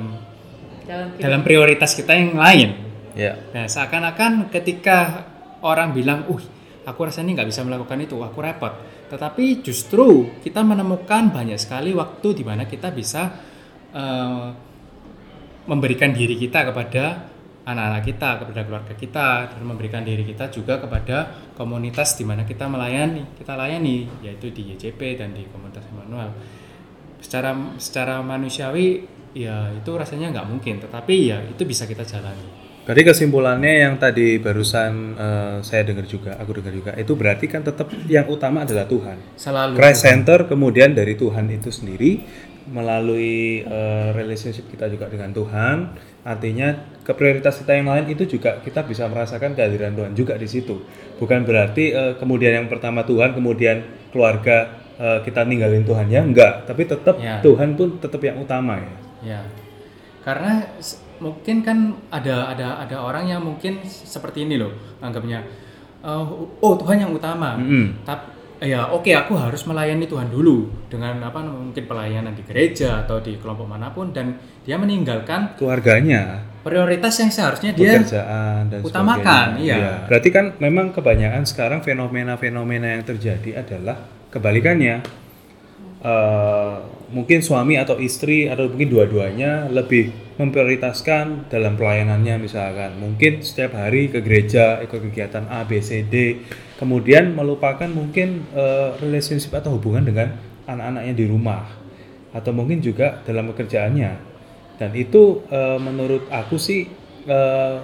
Dalam 0.83 1.17
dalam 1.17 1.41
prioritas 1.41 1.97
kita 1.97 2.13
yang 2.13 2.37
lain 2.37 2.69
ya, 3.17 3.39
nah 3.55 3.65
seakan-akan 3.65 4.53
ketika 4.53 5.25
orang 5.65 5.97
bilang 5.97 6.29
uh 6.29 6.43
aku 6.85 7.01
rasanya 7.07 7.41
nggak 7.41 7.49
bisa 7.49 7.63
melakukan 7.65 7.97
itu 8.03 8.19
aku 8.19 8.43
repot 8.43 8.75
tetapi 9.09 9.63
justru 9.63 10.29
kita 10.43 10.61
menemukan 10.67 11.31
banyak 11.31 11.57
sekali 11.57 11.95
waktu 11.95 12.29
di 12.35 12.45
mana 12.45 12.67
kita 12.67 12.91
bisa 12.91 13.31
eh, 13.95 14.49
memberikan 15.71 16.11
diri 16.11 16.35
kita 16.35 16.67
kepada 16.67 17.33
anak-anak 17.63 18.03
kita, 18.03 18.29
kepada 18.43 18.61
keluarga 18.67 18.95
kita, 18.99 19.29
dan 19.55 19.63
memberikan 19.63 20.03
diri 20.03 20.27
kita 20.27 20.51
juga 20.51 20.83
kepada 20.83 21.31
komunitas 21.55 22.19
di 22.19 22.27
mana 22.27 22.43
kita 22.43 22.67
melayani, 22.67 23.39
kita 23.39 23.55
layani, 23.55 24.11
yaitu 24.27 24.51
di 24.51 24.75
YCP 24.75 25.23
dan 25.23 25.31
di 25.31 25.47
komunitas 25.47 25.87
Emmanuel. 25.87 26.35
Secara 27.23 27.55
secara 27.79 28.19
manusiawi 28.21 29.07
ya 29.33 29.71
itu 29.73 29.91
rasanya 29.95 30.35
nggak 30.35 30.49
mungkin, 30.51 30.83
tetapi 30.83 31.15
ya 31.31 31.39
itu 31.47 31.63
bisa 31.63 31.87
kita 31.87 32.03
jalani. 32.05 32.63
Berarti 32.83 33.03
kesimpulannya 33.07 33.87
yang 33.87 33.95
tadi 33.95 34.43
barusan 34.43 35.15
eh, 35.15 35.57
saya 35.63 35.87
dengar 35.87 36.03
juga, 36.03 36.35
aku 36.35 36.59
dengar 36.59 36.75
juga, 36.75 36.91
itu 36.99 37.15
berarti 37.15 37.47
kan 37.47 37.63
tetap 37.63 37.87
yang 38.11 38.27
utama 38.27 38.67
adalah 38.67 38.91
Tuhan. 38.91 39.39
Selalu 39.39 39.79
Christ 39.79 40.03
Center 40.03 40.51
kemudian 40.51 40.91
dari 40.91 41.15
Tuhan 41.15 41.47
itu 41.55 41.71
sendiri 41.71 42.27
melalui 42.67 43.63
eh, 43.63 44.11
relationship 44.19 44.67
kita 44.67 44.91
juga 44.91 45.07
dengan 45.07 45.31
Tuhan, 45.31 45.95
artinya 46.27 46.75
ke 47.07 47.15
prioritas 47.15 47.63
kita 47.63 47.79
yang 47.79 47.87
lain 47.87 48.11
itu 48.11 48.27
juga 48.27 48.59
kita 48.59 48.83
bisa 48.83 49.07
merasakan 49.07 49.55
kehadiran 49.55 49.95
Tuhan 49.95 50.13
juga 50.19 50.35
di 50.35 50.51
situ. 50.51 50.83
Bukan 51.23 51.47
berarti 51.47 51.95
eh, 51.95 52.15
kemudian 52.19 52.51
yang 52.51 52.67
pertama 52.67 53.07
Tuhan, 53.07 53.31
kemudian 53.39 54.11
keluarga 54.11 54.82
eh, 54.99 55.19
kita 55.25 55.45
ninggalin 55.47 55.85
Tuhan 55.85 56.07
ya, 56.11 56.21
enggak. 56.25 56.67
Tapi 56.69 56.83
tetap 56.89 57.17
Ya. 57.21 57.39
Tuhan 57.45 57.77
pun 57.79 58.01
tetap 58.03 58.21
yang 58.25 58.41
utama 58.41 58.77
ya. 58.81 58.93
Ya, 59.23 59.41
karena 60.27 60.67
mungkin 61.23 61.63
kan 61.63 61.95
ada 62.11 62.51
ada 62.51 62.83
ada 62.83 62.97
orang 62.99 63.31
yang 63.31 63.39
mungkin 63.39 63.79
seperti 63.87 64.43
ini 64.51 64.59
loh 64.59 64.75
anggapnya, 64.99 65.47
"Eh, 66.03 66.25
oh 66.59 66.75
Tuhan 66.75 67.07
yang 67.07 67.15
utama. 67.15 67.55
Mm-mm. 67.55 68.03
Tapi 68.03 68.33
ya 68.63 68.87
oke 68.95 69.11
aku 69.11 69.35
harus 69.35 69.67
melayani 69.67 70.07
Tuhan 70.07 70.31
dulu 70.31 70.71
dengan 70.87 71.19
apa 71.27 71.43
mungkin 71.43 71.83
pelayanan 71.83 72.31
di 72.31 72.47
gereja 72.47 73.03
atau 73.03 73.19
di 73.19 73.35
kelompok 73.35 73.67
mana 73.67 73.91
pun 73.91 74.15
dan 74.15 74.39
dia 74.63 74.79
meninggalkan 74.79 75.59
Keluarganya, 75.59 76.47
prioritas 76.63 77.19
yang 77.19 77.31
seharusnya 77.35 77.75
dia 77.75 77.99
pekerjaan 77.99 78.71
dan 78.71 78.79
utamakan, 78.87 79.59
iya. 79.59 80.07
Berarti 80.07 80.29
kan 80.31 80.55
memang 80.63 80.95
kebanyakan 80.95 81.43
sekarang 81.43 81.83
fenomena-fenomena 81.83 82.95
yang 82.95 83.03
terjadi 83.03 83.67
adalah 83.67 83.99
kebalikannya. 84.33 85.05
Eh, 86.03 86.75
mungkin 87.13 87.45
suami 87.45 87.77
atau 87.79 88.01
istri 88.01 88.49
atau 88.49 88.67
mungkin 88.67 88.89
dua-duanya 88.89 89.69
lebih 89.69 90.35
memprioritaskan 90.41 91.53
dalam 91.53 91.79
pelayanannya 91.79 92.43
misalkan. 92.43 92.99
Mungkin 92.99 93.45
setiap 93.45 93.77
hari 93.79 94.11
ke 94.11 94.19
gereja 94.25 94.83
ikut 94.83 94.99
kegiatan 95.13 95.47
A 95.47 95.63
B 95.63 95.79
C 95.79 96.03
D. 96.03 96.43
Kemudian 96.81 97.39
melupakan 97.39 97.87
mungkin 97.87 98.49
eh, 98.51 98.99
relationship 98.99 99.55
atau 99.55 99.79
hubungan 99.79 100.03
dengan 100.03 100.35
anak-anaknya 100.67 101.15
di 101.15 101.27
rumah. 101.31 101.63
Atau 102.35 102.51
mungkin 102.57 102.81
juga 102.83 103.23
dalam 103.23 103.53
pekerjaannya. 103.55 104.13
Dan 104.81 104.91
itu 104.99 105.47
eh, 105.53 105.79
menurut 105.79 106.27
aku 106.33 106.59
sih 106.59 106.91
eh, 107.29 107.77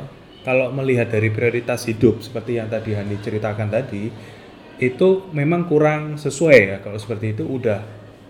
kalau 0.42 0.72
melihat 0.72 1.12
dari 1.12 1.28
prioritas 1.30 1.84
hidup 1.86 2.24
seperti 2.24 2.58
yang 2.58 2.66
tadi 2.66 2.96
Hani 2.96 3.20
ceritakan 3.20 3.68
tadi 3.68 4.08
itu 4.78 5.26
memang 5.34 5.66
kurang 5.66 6.14
sesuai 6.14 6.58
ya 6.58 6.76
kalau 6.78 6.98
seperti 6.98 7.34
itu 7.34 7.42
udah 7.42 7.82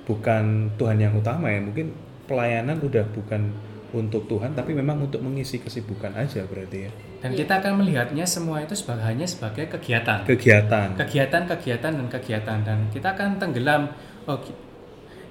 bukan 0.09 0.73
Tuhan 0.81 0.97
yang 0.97 1.13
utama 1.13 1.53
ya. 1.53 1.61
Mungkin 1.61 1.93
pelayanan 2.25 2.81
udah 2.81 3.05
bukan 3.13 3.53
untuk 3.89 4.29
Tuhan 4.29 4.53
tapi 4.53 4.77
memang 4.77 5.01
untuk 5.01 5.21
mengisi 5.25 5.61
kesibukan 5.61 6.13
aja 6.17 6.45
berarti 6.45 6.89
ya. 6.89 6.91
Dan 7.21 7.37
kita 7.37 7.61
akan 7.61 7.85
melihatnya 7.85 8.25
semua 8.25 8.61
itu 8.65 8.73
sebagai 8.77 9.05
hanya 9.05 9.29
sebagai 9.29 9.69
kegiatan. 9.69 10.25
kegiatan. 10.25 10.97
Kegiatan, 10.97 11.43
kegiatan 11.49 11.93
dan 11.97 12.07
kegiatan. 12.09 12.59
Dan 12.65 12.79
kita 12.93 13.17
akan 13.17 13.37
tenggelam 13.37 13.93
oh, 14.29 14.41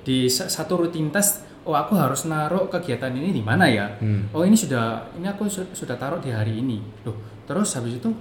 di 0.06 0.30
sa- 0.30 0.49
satu 0.49 0.86
rutinitas 0.86 1.45
oh 1.67 1.75
aku 1.75 1.99
harus 1.99 2.23
naruh 2.30 2.69
kegiatan 2.71 3.12
ini 3.12 3.36
di 3.36 3.43
mana 3.43 3.67
ya? 3.67 3.91
Hmm. 3.99 4.32
oh 4.32 4.45
ini 4.45 4.56
sudah 4.56 5.12
ini 5.19 5.27
aku 5.27 5.51
su- 5.51 5.73
sudah 5.73 5.97
taruh 5.97 6.21
di 6.21 6.30
hari 6.30 6.62
ini. 6.62 6.80
Loh 7.06 7.17
terus 7.47 7.71
habis 7.80 7.95
itu 7.97 8.12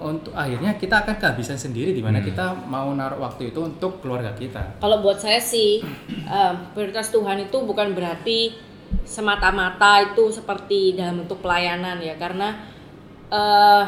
untuk 0.00 0.32
akhirnya 0.32 0.80
kita 0.80 1.04
akan 1.04 1.20
kehabisan 1.20 1.60
sendiri 1.60 1.92
di 1.92 2.00
mana 2.00 2.24
kita 2.24 2.56
mau 2.66 2.88
naruh 2.96 3.20
waktu 3.20 3.52
itu 3.52 3.60
untuk 3.60 4.00
keluarga 4.00 4.32
kita 4.32 4.80
Kalau 4.80 5.04
buat 5.04 5.20
saya 5.20 5.38
sih 5.38 5.84
em, 6.08 6.54
prioritas 6.72 7.12
Tuhan 7.12 7.44
itu 7.44 7.60
bukan 7.60 7.92
berarti 7.92 8.56
semata-mata 9.04 10.12
itu 10.12 10.32
seperti 10.32 10.96
dalam 10.96 11.22
bentuk 11.22 11.44
pelayanan 11.44 12.00
ya 12.00 12.16
karena 12.16 12.48
eh, 13.30 13.84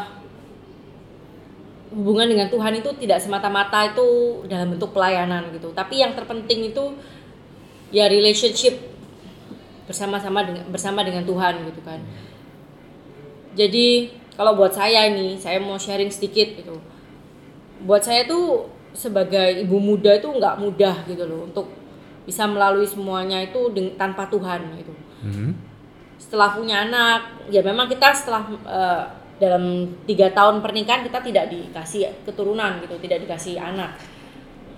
hubungan 1.93 2.29
dengan 2.29 2.49
Tuhan 2.49 2.81
itu 2.81 2.91
tidak 2.97 3.21
semata-mata 3.21 3.93
itu 3.93 4.41
dalam 4.49 4.73
bentuk 4.75 4.97
pelayanan 4.97 5.53
gitu. 5.53 5.71
Tapi 5.77 6.01
yang 6.01 6.17
terpenting 6.17 6.73
itu 6.73 6.97
ya 7.93 8.09
relationship 8.09 8.81
bersama-sama 9.85 10.41
dengan 10.49 10.65
bersama 10.73 11.05
dengan 11.05 11.29
Tuhan 11.29 11.69
gitu 11.69 11.81
kan. 11.85 12.01
Jadi 13.53 14.22
kalau 14.35 14.57
buat 14.57 14.73
saya 14.73 15.09
ini 15.13 15.37
saya 15.37 15.61
mau 15.61 15.77
sharing 15.77 16.09
sedikit 16.09 16.57
gitu. 16.59 16.77
Buat 17.83 18.07
saya 18.07 18.25
tuh 18.25 18.71
sebagai 18.93 19.65
ibu 19.65 19.81
muda 19.81 20.13
itu 20.17 20.29
nggak 20.29 20.61
mudah 20.61 20.97
gitu 21.09 21.25
loh 21.25 21.49
untuk 21.49 21.67
bisa 22.23 22.47
melalui 22.47 22.87
semuanya 22.87 23.43
itu 23.43 23.73
tanpa 23.99 24.29
Tuhan 24.31 24.63
gitu 24.79 24.95
Hmm. 25.23 25.55
setelah 26.19 26.51
punya 26.51 26.83
anak 26.83 27.47
ya 27.47 27.63
memang 27.63 27.87
kita 27.87 28.11
setelah 28.11 28.43
eh, 28.67 29.03
dalam 29.39 29.87
tiga 30.03 30.35
tahun 30.35 30.59
pernikahan 30.59 31.07
kita 31.07 31.23
tidak 31.23 31.47
dikasih 31.47 32.11
keturunan 32.27 32.83
gitu 32.83 32.99
tidak 32.99 33.23
dikasih 33.23 33.55
anak 33.55 33.95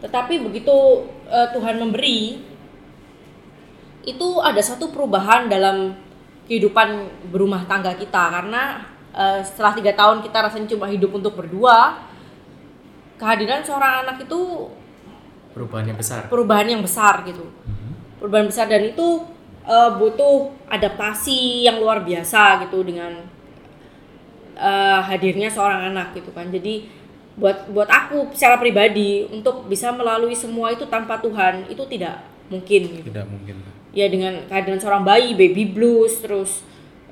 tetapi 0.04 0.44
begitu 0.44 1.08
eh, 1.32 1.48
Tuhan 1.48 1.80
memberi 1.80 2.44
itu 4.04 4.28
ada 4.44 4.60
satu 4.60 4.92
perubahan 4.92 5.48
dalam 5.48 5.96
kehidupan 6.44 7.08
berumah 7.32 7.64
tangga 7.64 7.96
kita 7.96 8.20
karena 8.28 8.84
eh, 9.14 9.40
setelah 9.46 9.72
tiga 9.78 9.92
tahun 9.94 10.20
kita 10.26 10.38
rasanya 10.50 10.68
cuma 10.74 10.90
hidup 10.90 11.14
untuk 11.14 11.38
berdua 11.38 12.02
kehadiran 13.14 13.62
seorang 13.62 14.04
anak 14.04 14.26
itu 14.26 14.68
perubahan 15.54 15.94
yang 15.94 15.98
besar. 15.98 16.26
perubahan 16.26 16.66
yang 16.66 16.82
besar 16.82 17.22
gitu. 17.22 17.46
Perubahan 18.18 18.46
besar 18.50 18.66
dan 18.66 18.82
itu 18.82 19.22
eh, 19.64 19.90
butuh 19.94 20.50
adaptasi 20.66 21.70
yang 21.70 21.78
luar 21.78 22.02
biasa 22.02 22.66
gitu 22.66 22.82
dengan 22.82 23.22
eh, 24.58 25.00
hadirnya 25.06 25.46
seorang 25.48 25.94
anak 25.94 26.18
gitu 26.18 26.34
kan. 26.34 26.50
Jadi 26.50 27.04
buat 27.34 27.66
buat 27.70 27.90
aku 27.90 28.30
secara 28.30 28.62
pribadi 28.62 29.26
untuk 29.26 29.66
bisa 29.66 29.90
melalui 29.90 30.38
semua 30.38 30.70
itu 30.70 30.86
tanpa 30.86 31.18
Tuhan 31.18 31.66
itu 31.66 31.82
tidak 31.90 32.22
mungkin 32.50 32.80
gitu. 32.98 33.10
Tidak 33.10 33.26
mungkin. 33.26 33.54
Ya 33.94 34.10
dengan 34.10 34.42
kehadiran 34.50 34.82
seorang 34.82 35.02
bayi 35.06 35.38
baby 35.38 35.70
blues 35.70 36.18
terus 36.18 36.66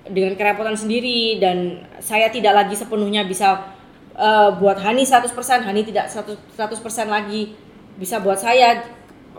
dengan 0.08 0.34
kerepotan 0.34 0.74
sendiri 0.74 1.38
dan 1.38 1.86
saya 2.02 2.26
tidak 2.32 2.54
lagi 2.58 2.74
sepenuhnya 2.74 3.22
bisa 3.22 3.74
eh, 4.18 4.50
buat 4.58 4.78
Hani 4.82 5.06
100% 5.06 5.30
Hani 5.62 5.86
tidak 5.86 6.10
100%, 6.10 6.58
100% 6.58 7.06
lagi 7.06 7.54
bisa 7.94 8.18
buat 8.18 8.40
saya 8.40 8.82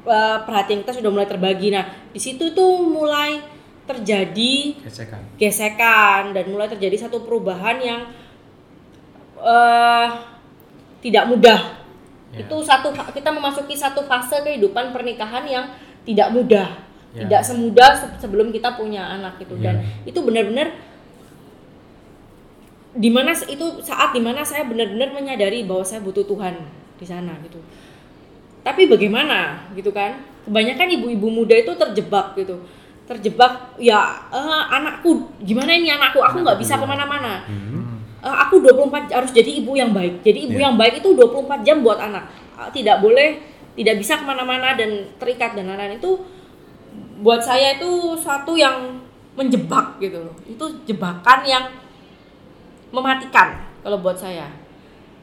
eh, 0.03 0.38
perhatian 0.47 0.84
kita 0.88 0.95
sudah 0.99 1.11
mulai 1.11 1.28
terbagi. 1.28 1.74
Nah, 1.74 1.86
di 2.11 2.20
situ 2.20 2.55
tuh 2.55 2.88
mulai 2.88 3.43
terjadi 3.84 4.80
gesekan 4.80 5.20
gesekan 5.36 6.32
dan 6.32 6.47
mulai 6.47 6.72
terjadi 6.72 7.03
satu 7.03 7.20
perubahan 7.28 7.78
yang 7.84 8.01
eh 9.43 10.09
tidak 11.03 11.28
mudah. 11.28 11.59
Ya. 12.32 12.47
Itu 12.47 12.64
satu 12.64 12.95
kita 12.95 13.30
memasuki 13.36 13.76
satu 13.76 14.07
fase 14.07 14.39
kehidupan 14.39 14.95
pernikahan 14.95 15.43
yang 15.43 15.66
tidak 16.07 16.32
mudah, 16.32 16.80
Ya. 17.14 17.24
tidak 17.24 17.41
semudah 17.45 17.89
se- 17.93 18.18
sebelum 18.20 18.49
kita 18.49 18.74
punya 18.74 19.05
anak 19.07 19.38
gitu 19.38 19.53
Ya. 19.57 19.70
dan 19.70 19.76
itu 20.01 20.18
benar-benar 20.18 20.74
di 22.93 23.09
mana 23.09 23.34
itu 23.34 23.66
saat 23.82 24.14
di 24.14 24.22
mana 24.22 24.41
saya 24.41 24.66
benar-benar 24.66 25.09
menyadari 25.11 25.61
bahwa 25.61 25.82
saya 25.82 25.97
butuh 25.99 26.22
Tuhan 26.24 26.53
di 26.95 27.05
sana 27.05 27.34
gitu. 27.41 27.57
Tapi 28.61 28.86
bagaimana 28.86 29.70
gitu 29.74 29.89
kan? 29.89 30.22
Kebanyakan 30.43 30.88
ibu-ibu 30.93 31.28
muda 31.32 31.53
itu 31.53 31.72
terjebak 31.74 32.36
gitu 32.36 32.57
terjebak 33.03 33.76
ya 33.78 33.99
eh, 34.30 34.64
anakku 34.72 35.28
gimana 35.38 35.76
ini 35.76 35.91
anakku 35.91 36.18
aku 36.18 36.39
nggak 36.39 36.55
bisa 36.55 36.76
ke 36.76 36.86
mana-mana 36.86 37.43
Eh, 38.24 38.32
aku 38.39 38.64
24 38.64 39.11
harus 39.11 39.36
jadi 39.36 39.59
ibu 39.59 39.76
yang 39.76 39.91
baik. 39.91 40.24
Jadi 40.24 40.47
ibu 40.47 40.55
Iya. 40.55 40.72
yang 40.72 40.80
baik 40.80 41.03
itu 41.03 41.11
24 41.11 41.59
jam 41.59 41.84
buat 41.84 41.99
anak. 41.99 42.24
Eh, 42.55 42.72
Tidak 42.72 43.03
boleh, 43.03 43.36
tidak 43.76 43.99
bisa 43.99 44.16
ke 44.16 44.24
mana-mana 44.24 44.80
dan 44.80 45.11
terikat 45.20 45.51
dan 45.51 45.68
lain-lain 45.68 45.99
itu 45.99 46.24
buat 47.24 47.39
saya 47.39 47.80
itu 47.80 48.19
satu 48.19 48.59
yang 48.59 48.99
menjebak 49.39 49.97
gitu 50.03 50.28
loh. 50.28 50.36
Itu 50.43 50.84
jebakan 50.84 51.47
yang 51.47 51.65
mematikan 52.91 53.63
kalau 53.82 54.03
buat 54.03 54.19
saya. 54.19 54.51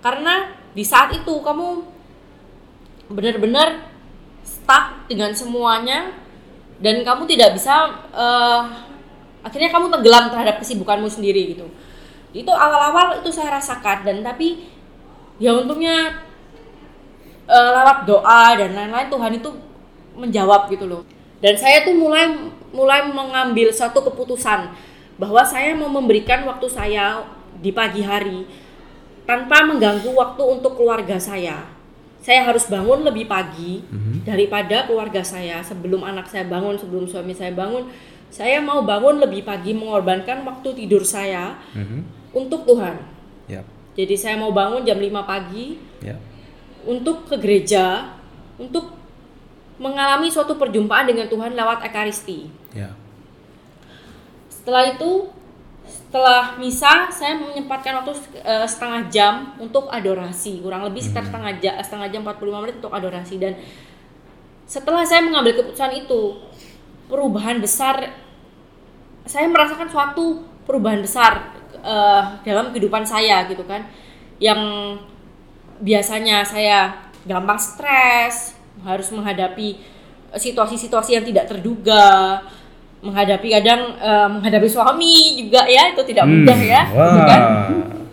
Karena 0.01 0.57
di 0.73 0.83
saat 0.83 1.13
itu 1.13 1.45
kamu 1.45 1.85
benar-benar 3.13 3.91
stuck 4.41 5.07
dengan 5.11 5.35
semuanya 5.37 6.15
dan 6.81 7.05
kamu 7.05 7.29
tidak 7.29 7.59
bisa 7.59 7.93
eh, 8.15 8.63
akhirnya 9.45 9.69
kamu 9.69 9.93
tenggelam 9.93 10.33
terhadap 10.33 10.63
kesibukanmu 10.63 11.11
sendiri 11.11 11.59
gitu 11.59 11.67
itu 12.31 12.53
awal-awal 12.55 13.19
itu 13.19 13.29
saya 13.35 13.59
rasakan 13.59 14.07
dan 14.07 14.17
tapi 14.23 14.71
ya 15.43 15.51
untungnya 15.59 16.23
eh, 17.51 17.71
lewat 17.75 18.07
doa 18.07 18.55
dan 18.55 18.79
lain-lain 18.79 19.11
Tuhan 19.11 19.33
itu 19.43 19.51
menjawab 20.15 20.71
gitu 20.71 20.87
loh 20.87 21.03
dan 21.41 21.57
saya 21.57 21.85
tuh 21.85 21.97
mulai 21.97 22.29
mulai 22.71 23.09
mengambil 23.09 23.73
satu 23.73 24.05
keputusan 24.05 24.71
bahwa 25.17 25.43
saya 25.43 25.75
mau 25.75 25.91
memberikan 25.91 26.45
waktu 26.47 26.69
saya 26.69 27.25
di 27.61 27.73
pagi 27.73 28.01
hari 28.01 28.47
tanpa 29.25 29.65
mengganggu 29.65 30.09
waktu 30.13 30.43
untuk 30.45 30.77
keluarga 30.81 31.21
saya. 31.21 31.67
Saya 32.21 32.45
harus 32.45 32.69
bangun 32.69 33.01
lebih 33.01 33.25
pagi 33.25 33.81
daripada 34.29 34.85
keluarga 34.85 35.25
saya 35.25 35.65
sebelum 35.65 36.05
anak 36.05 36.29
saya 36.29 36.45
bangun 36.45 36.77
sebelum 36.77 37.09
suami 37.09 37.33
saya 37.33 37.53
bangun. 37.57 37.89
Saya 38.29 38.61
mau 38.61 38.85
bangun 38.85 39.19
lebih 39.19 39.43
pagi 39.43 39.73
mengorbankan 39.73 40.45
waktu 40.45 40.85
tidur 40.85 41.03
saya 41.03 41.57
Mhm. 41.73 42.01
untuk 42.37 42.69
Tuhan. 42.69 43.01
Ya, 43.51 43.65
jadi 43.97 44.15
saya 44.15 44.37
mau 44.39 44.53
bangun 44.53 44.85
jam 44.87 45.01
5 45.01 45.25
pagi 45.27 45.81
ya. 46.05 46.15
untuk 46.87 47.27
ke 47.27 47.41
gereja 47.41 48.15
untuk 48.61 49.00
mengalami 49.81 50.29
suatu 50.29 50.61
perjumpaan 50.61 51.09
dengan 51.09 51.27
Tuhan 51.27 51.57
lewat 51.57 51.81
ekaristi. 51.89 52.53
Ya. 52.77 52.93
setelah 54.47 54.93
itu 54.93 55.33
setelah 55.89 56.55
misa 56.61 57.09
saya 57.09 57.35
menyempatkan 57.41 58.05
waktu 58.05 58.13
eh, 58.45 58.69
setengah 58.69 59.09
jam 59.09 59.57
untuk 59.57 59.89
adorasi. 59.89 60.61
Kurang 60.61 60.85
lebih 60.85 61.01
sekitar 61.01 61.27
setengah 61.27 61.53
jam 61.59 61.75
setengah 61.81 62.09
jam 62.13 62.21
45 62.29 62.63
menit 62.63 62.77
untuk 62.79 62.93
adorasi. 62.93 63.35
Dan 63.41 63.57
setelah 64.69 65.03
saya 65.03 65.25
mengambil 65.25 65.57
keputusan 65.65 66.05
itu 66.07 66.45
perubahan 67.09 67.59
besar 67.59 68.13
saya 69.25 69.49
merasakan 69.49 69.89
suatu 69.89 70.45
perubahan 70.69 71.01
besar 71.01 71.57
eh, 71.81 72.25
dalam 72.45 72.71
kehidupan 72.71 73.03
saya 73.09 73.49
gitu 73.49 73.65
kan. 73.65 73.89
Yang 74.37 74.61
biasanya 75.81 76.45
saya 76.45 77.09
gampang 77.25 77.57
stres 77.57 78.60
harus 78.83 79.09
menghadapi 79.11 79.69
eh, 80.29 80.41
situasi-situasi 80.41 81.11
yang 81.13 81.25
tidak 81.25 81.47
terduga 81.47 82.41
menghadapi 83.01 83.49
kadang 83.51 83.97
eh, 83.97 84.29
menghadapi 84.31 84.67
suami 84.67 85.15
juga 85.39 85.65
ya 85.65 85.89
itu 85.89 86.03
tidak 86.05 86.25
mudah 86.25 86.59
ya 86.59 86.83
Hmm, 86.85 86.95
Wah. 86.95 87.09
gitu 87.11 87.23
kan 87.25 87.43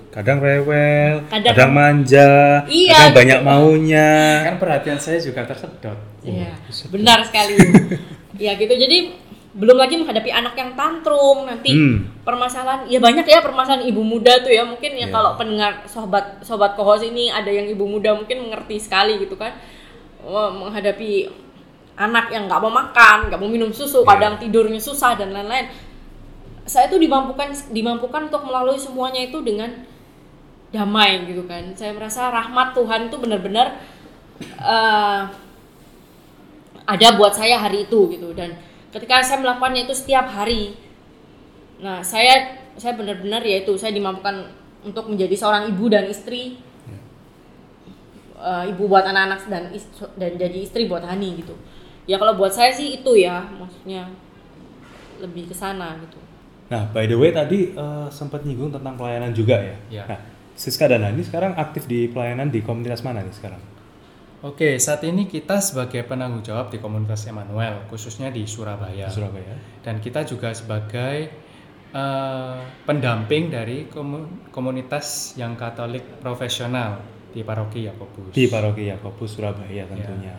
Kadang 0.07 0.41
rewel, 0.41 1.21
Kadang- 1.29 1.53
kadang, 1.53 1.71
manja, 1.71 2.65
Iya, 2.65 2.89
kadang 2.89 3.05
gitu. 3.05 3.19
banyak 3.21 3.39
maunya. 3.39 4.09
kan 4.43 4.55
perhatian 4.57 4.97
saya 4.97 5.21
juga 5.21 5.45
tersedot 5.45 5.93
Iya, 6.25 6.57
benar 6.89 7.21
sekali. 7.21 7.53
ya 8.41 8.57
gitu. 8.57 8.73
Jadi 8.73 9.13
belum 9.53 9.77
lagi 9.77 9.93
menghadapi 9.95 10.29
anak 10.31 10.53
yang 10.53 10.73
tantrum 10.73 11.45
nanti 11.45 11.69
Hmm. 11.69 12.17
permasalahan 12.21 12.85
ya 12.85 12.97
banyak 12.97 13.25
ya 13.25 13.41
permasalahan 13.41 13.85
ibu 13.85 14.01
muda 14.01 14.41
tuh 14.41 14.49
ya 14.49 14.61
mungkin 14.61 14.93
ya 14.95 15.05
Iya. 15.05 15.13
kalau 15.13 15.31
pendengar 15.33 15.85
sobat 15.85 16.41
sobat 16.41 16.73
kohos 16.73 17.01
ini 17.01 17.29
ada 17.29 17.49
yang 17.49 17.65
ibu 17.67 17.85
muda 17.85 18.13
mungkin 18.13 18.41
mengerti 18.43 18.77
sekali 18.79 19.17
gitu 19.17 19.33
kan 19.33 19.53
menghadapi 20.25 21.29
anak 21.97 22.29
yang 22.29 22.45
nggak 22.45 22.61
mau 22.61 22.69
makan 22.69 23.29
nggak 23.29 23.39
mau 23.41 23.49
minum 23.49 23.73
susu 23.73 24.05
Iya. 24.05 24.09
kadang 24.13 24.33
tidurnya 24.37 24.81
susah 24.81 25.17
dan 25.17 25.33
lain-lain. 25.33 25.69
Saya 26.67 26.91
tuh 26.91 26.99
dimampukan 26.99 27.47
dimampukan 27.71 28.27
untuk 28.27 28.43
melalui 28.43 28.77
semuanya 28.77 29.23
itu 29.23 29.39
dengan 29.41 29.71
damai 30.69 31.23
gitu 31.25 31.47
kan. 31.47 31.73
Saya 31.73 31.95
merasa 31.95 32.27
rahmat 32.27 32.75
Tuhan 32.75 33.07
itu 33.07 33.17
benar-benar 33.17 33.79
eh, 34.43 35.21
ada 36.87 37.07
buat 37.15 37.33
saya 37.33 37.57
hari 37.59 37.87
itu 37.87 37.99
gitu. 38.11 38.35
Dan 38.35 38.55
ketika 38.91 39.23
saya 39.23 39.39
melakukannya 39.43 39.85
itu 39.87 39.95
setiap 39.95 40.27
hari 40.31 40.73
nah 41.77 42.01
saya 42.01 42.57
saya 42.73 42.97
benar-benar 42.97 43.45
ya 43.45 43.61
itu 43.61 43.77
saya 43.77 43.93
dimampukan 43.93 44.49
untuk 44.81 45.13
menjadi 45.13 45.37
seorang 45.37 45.69
ibu 45.69 45.85
dan 45.93 46.09
istri 46.09 46.57
Eh, 48.37 48.69
ibu 48.69 48.85
buat 48.85 49.01
anak-anak 49.01 49.49
dan 49.49 49.63
is- 49.73 49.89
dan 50.13 50.37
jadi 50.37 50.61
istri 50.61 50.85
buat 50.85 51.01
Hani 51.01 51.41
gitu 51.41 51.57
ya 52.05 52.21
kalau 52.21 52.37
buat 52.37 52.53
saya 52.53 52.69
sih 52.69 53.01
itu 53.01 53.17
ya 53.17 53.41
maksudnya 53.57 54.05
lebih 55.17 55.49
ke 55.49 55.55
sana 55.57 55.97
gitu 56.05 56.21
Nah, 56.67 56.83
by 56.91 57.07
the 57.07 57.15
way 57.17 57.31
tadi 57.33 57.71
eh, 57.73 58.07
sempat 58.13 58.43
nyinggung 58.43 58.69
tentang 58.69 58.99
pelayanan 58.99 59.31
juga 59.31 59.55
ya. 59.55 59.75
Ya. 59.89 60.03
Nah, 60.03 60.19
Siska 60.53 60.85
dan 60.85 60.99
Hani 61.01 61.23
sekarang 61.23 61.55
aktif 61.55 61.87
di 61.87 62.11
pelayanan 62.11 62.51
di 62.51 62.59
komunitas 62.59 63.07
mana 63.07 63.23
nih 63.23 63.31
sekarang? 63.31 63.63
Oke, 64.43 64.75
saat 64.77 64.99
ini 65.07 65.25
kita 65.25 65.57
sebagai 65.63 66.03
penanggung 66.05 66.43
jawab 66.43 66.67
di 66.69 66.77
komunitas 66.77 67.23
Emmanuel, 67.25 67.87
khususnya 67.87 68.29
di 68.29 68.43
Surabaya. 68.43 69.07
Di 69.07 69.15
Surabaya. 69.15 69.55
Dan 69.81 70.03
kita 70.03 70.27
juga 70.27 70.51
sebagai 70.51 71.31
eh, 71.95 72.57
pendamping 72.83 73.47
dari 73.47 73.87
komu- 73.87 74.51
komunitas 74.51 75.39
yang 75.39 75.55
Katolik 75.55 76.19
profesional 76.19 76.99
di 77.37 77.45
Paroki 77.45 77.85
Yakobus. 77.85 78.33
Di 78.33 78.49
Paroki 78.49 78.89
Yakobus 78.89 79.29
Surabaya 79.29 79.85
tentunya. 79.85 80.33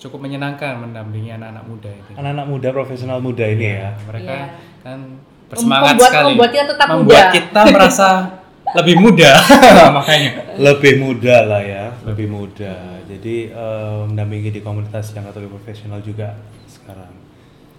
Cukup 0.00 0.18
menyenangkan 0.18 0.80
mendampingi 0.80 1.30
anak-anak 1.30 1.64
muda 1.64 1.90
itu. 1.92 2.10
Anak-anak 2.16 2.46
muda 2.48 2.68
profesional 2.72 3.20
muda 3.20 3.44
ini 3.44 3.76
ya. 3.76 3.92
Mereka 4.02 4.32
Iya. 4.32 4.48
kan 4.80 4.98
bersemangat 5.46 5.84
Membuat- 5.92 6.08
sekali. 6.08 6.26
membuat 6.32 6.50
kita 6.50 6.64
tetap 6.66 6.86
Membuat 6.88 7.04
muda. 7.04 7.22
kita 7.30 7.60
merasa 7.68 8.08
lebih 8.80 8.96
muda 8.96 9.30
makanya. 10.00 10.30
Lebih 10.56 10.94
muda 10.96 11.36
lah 11.44 11.60
ya, 11.62 11.84
lebih 12.02 12.26
muda. 12.26 12.74
Jadi 13.04 13.52
eh, 13.52 14.00
mendampingi 14.08 14.48
di 14.48 14.60
komunitas 14.60 15.12
yang 15.12 15.28
Katolik 15.28 15.52
profesional 15.52 16.00
juga 16.00 16.40
sekarang. 16.66 17.12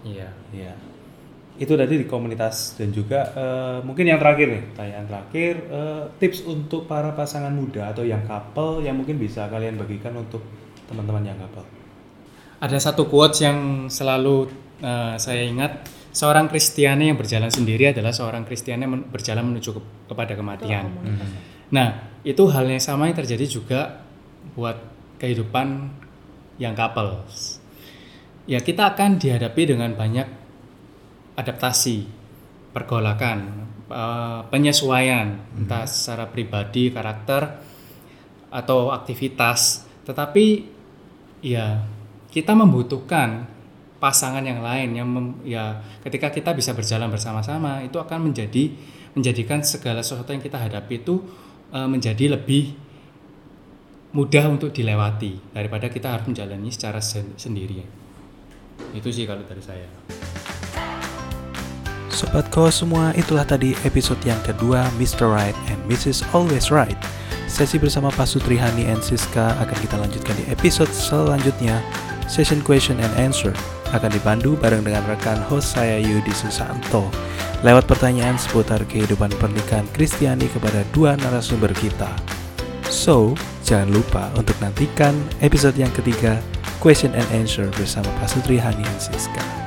Iya. 0.05 0.29
Iya. 0.53 0.73
Itu 1.53 1.77
tadi 1.77 2.01
di 2.01 2.09
komunitas 2.09 2.73
dan 2.73 2.89
juga 2.89 3.29
eh, 3.37 3.77
mungkin 3.85 4.09
yang 4.09 4.17
terakhir 4.17 4.47
nih, 4.49 4.63
pertanyaan 4.73 5.05
terakhir 5.05 5.53
eh, 5.69 6.03
tips 6.17 6.49
untuk 6.49 6.89
para 6.89 7.13
pasangan 7.13 7.53
muda 7.53 7.93
atau 7.93 8.01
yang 8.01 8.25
couple 8.25 8.81
yang 8.81 8.97
mungkin 8.97 9.21
bisa 9.21 9.45
kalian 9.53 9.77
bagikan 9.77 10.17
untuk 10.17 10.41
teman-teman 10.89 11.29
yang 11.29 11.37
couple. 11.37 11.61
Ada 12.57 12.79
satu 12.81 13.05
quotes 13.05 13.45
yang 13.45 13.85
selalu 13.85 14.49
eh, 14.81 15.15
saya 15.21 15.45
ingat, 15.45 15.85
seorang 16.09 16.49
Kristiani 16.49 17.13
yang 17.13 17.17
berjalan 17.21 17.53
sendiri 17.53 17.93
adalah 17.93 18.09
seorang 18.09 18.45
Kristiani 18.49 18.89
yang 18.89 18.93
men- 18.97 19.07
berjalan 19.09 19.45
menuju 19.53 19.77
ke- 19.77 20.09
kepada 20.09 20.33
kematian. 20.33 20.89
Nah, 21.69 22.17
itu 22.21 22.43
hal 22.49 22.65
yang 22.65 22.81
sama 22.81 23.09
yang 23.09 23.17
terjadi 23.17 23.45
juga 23.45 24.01
buat 24.57 24.77
kehidupan 25.17 25.89
yang 26.57 26.73
couples. 26.73 27.57
Ya, 28.45 28.61
kita 28.61 28.93
akan 28.93 29.17
dihadapi 29.17 29.73
dengan 29.73 29.95
banyak 29.95 30.42
adaptasi, 31.33 32.05
pergolakan, 32.73 33.39
eh, 33.89 34.41
penyesuaian, 34.49 35.37
entah 35.57 35.85
secara 35.85 36.29
pribadi, 36.29 36.89
karakter, 36.93 37.61
atau 38.53 38.93
aktivitas. 38.93 39.89
Tetapi 40.05 40.45
ya 41.41 41.81
kita 42.29 42.53
membutuhkan 42.53 43.49
pasangan 43.97 44.43
yang 44.43 44.59
lain 44.59 44.89
yang 44.99 45.07
mem- 45.07 45.39
ya 45.47 45.79
ketika 46.03 46.27
kita 46.27 46.51
bisa 46.51 46.75
berjalan 46.75 47.07
bersama-sama 47.07 47.79
itu 47.87 47.95
akan 47.95 48.31
menjadi 48.31 48.75
menjadikan 49.15 49.63
segala 49.63 50.03
sesuatu 50.03 50.35
yang 50.35 50.43
kita 50.43 50.59
hadapi 50.59 51.01
itu 51.01 51.23
eh, 51.71 51.87
menjadi 51.87 52.35
lebih 52.35 52.75
mudah 54.13 54.45
untuk 54.45 54.69
dilewati 54.69 55.55
daripada 55.55 55.89
kita 55.89 56.13
harus 56.13 56.29
menjalani 56.29 56.69
secara 56.69 57.01
sen 57.01 57.33
sendiri. 57.33 57.81
Itu 58.93 59.09
sih 59.09 59.25
kalau 59.25 59.41
dari 59.41 59.63
saya. 59.63 59.89
Sobat 62.13 62.45
Ko 62.53 62.69
semua, 62.69 63.09
itulah 63.17 63.41
tadi 63.41 63.73
episode 63.89 64.21
yang 64.21 64.37
kedua 64.45 64.85
Mr. 65.01 65.25
Right 65.25 65.57
and 65.73 65.81
Mrs. 65.89 66.21
Always 66.29 66.69
Right. 66.69 66.95
Sesi 67.49 67.81
bersama 67.81 68.13
Pak 68.13 68.29
Sutrihani 68.29 68.85
and 68.85 69.01
Siska 69.01 69.57
akan 69.57 69.77
kita 69.81 69.97
lanjutkan 69.97 70.37
di 70.37 70.45
episode 70.53 70.93
selanjutnya. 70.93 71.81
Session 72.29 72.61
question 72.61 73.01
and 73.01 73.09
answer 73.17 73.51
akan 73.91 74.13
dipandu 74.13 74.53
bareng 74.61 74.85
dengan 74.85 75.03
rekan 75.09 75.41
host 75.49 75.73
saya 75.73 75.99
Yudi 75.99 76.31
Susanto 76.31 77.09
lewat 77.65 77.89
pertanyaan 77.89 78.37
seputar 78.37 78.81
kehidupan 78.85 79.33
pernikahan 79.41 79.89
Kristiani 79.91 80.45
kepada 80.53 80.85
dua 80.93 81.17
narasumber 81.17 81.73
kita. 81.75 82.09
So, 82.93 83.33
jangan 83.65 83.89
lupa 83.89 84.29
untuk 84.37 84.55
nantikan 84.61 85.17
episode 85.41 85.75
yang 85.81 85.91
ketiga 85.97 86.37
Question 86.77 87.15
and 87.17 87.27
Answer 87.33 87.73
bersama 87.73 88.07
Pak 88.21 88.33
Sutrihani 88.37 88.85
and 88.85 89.01
Siska. 89.01 89.62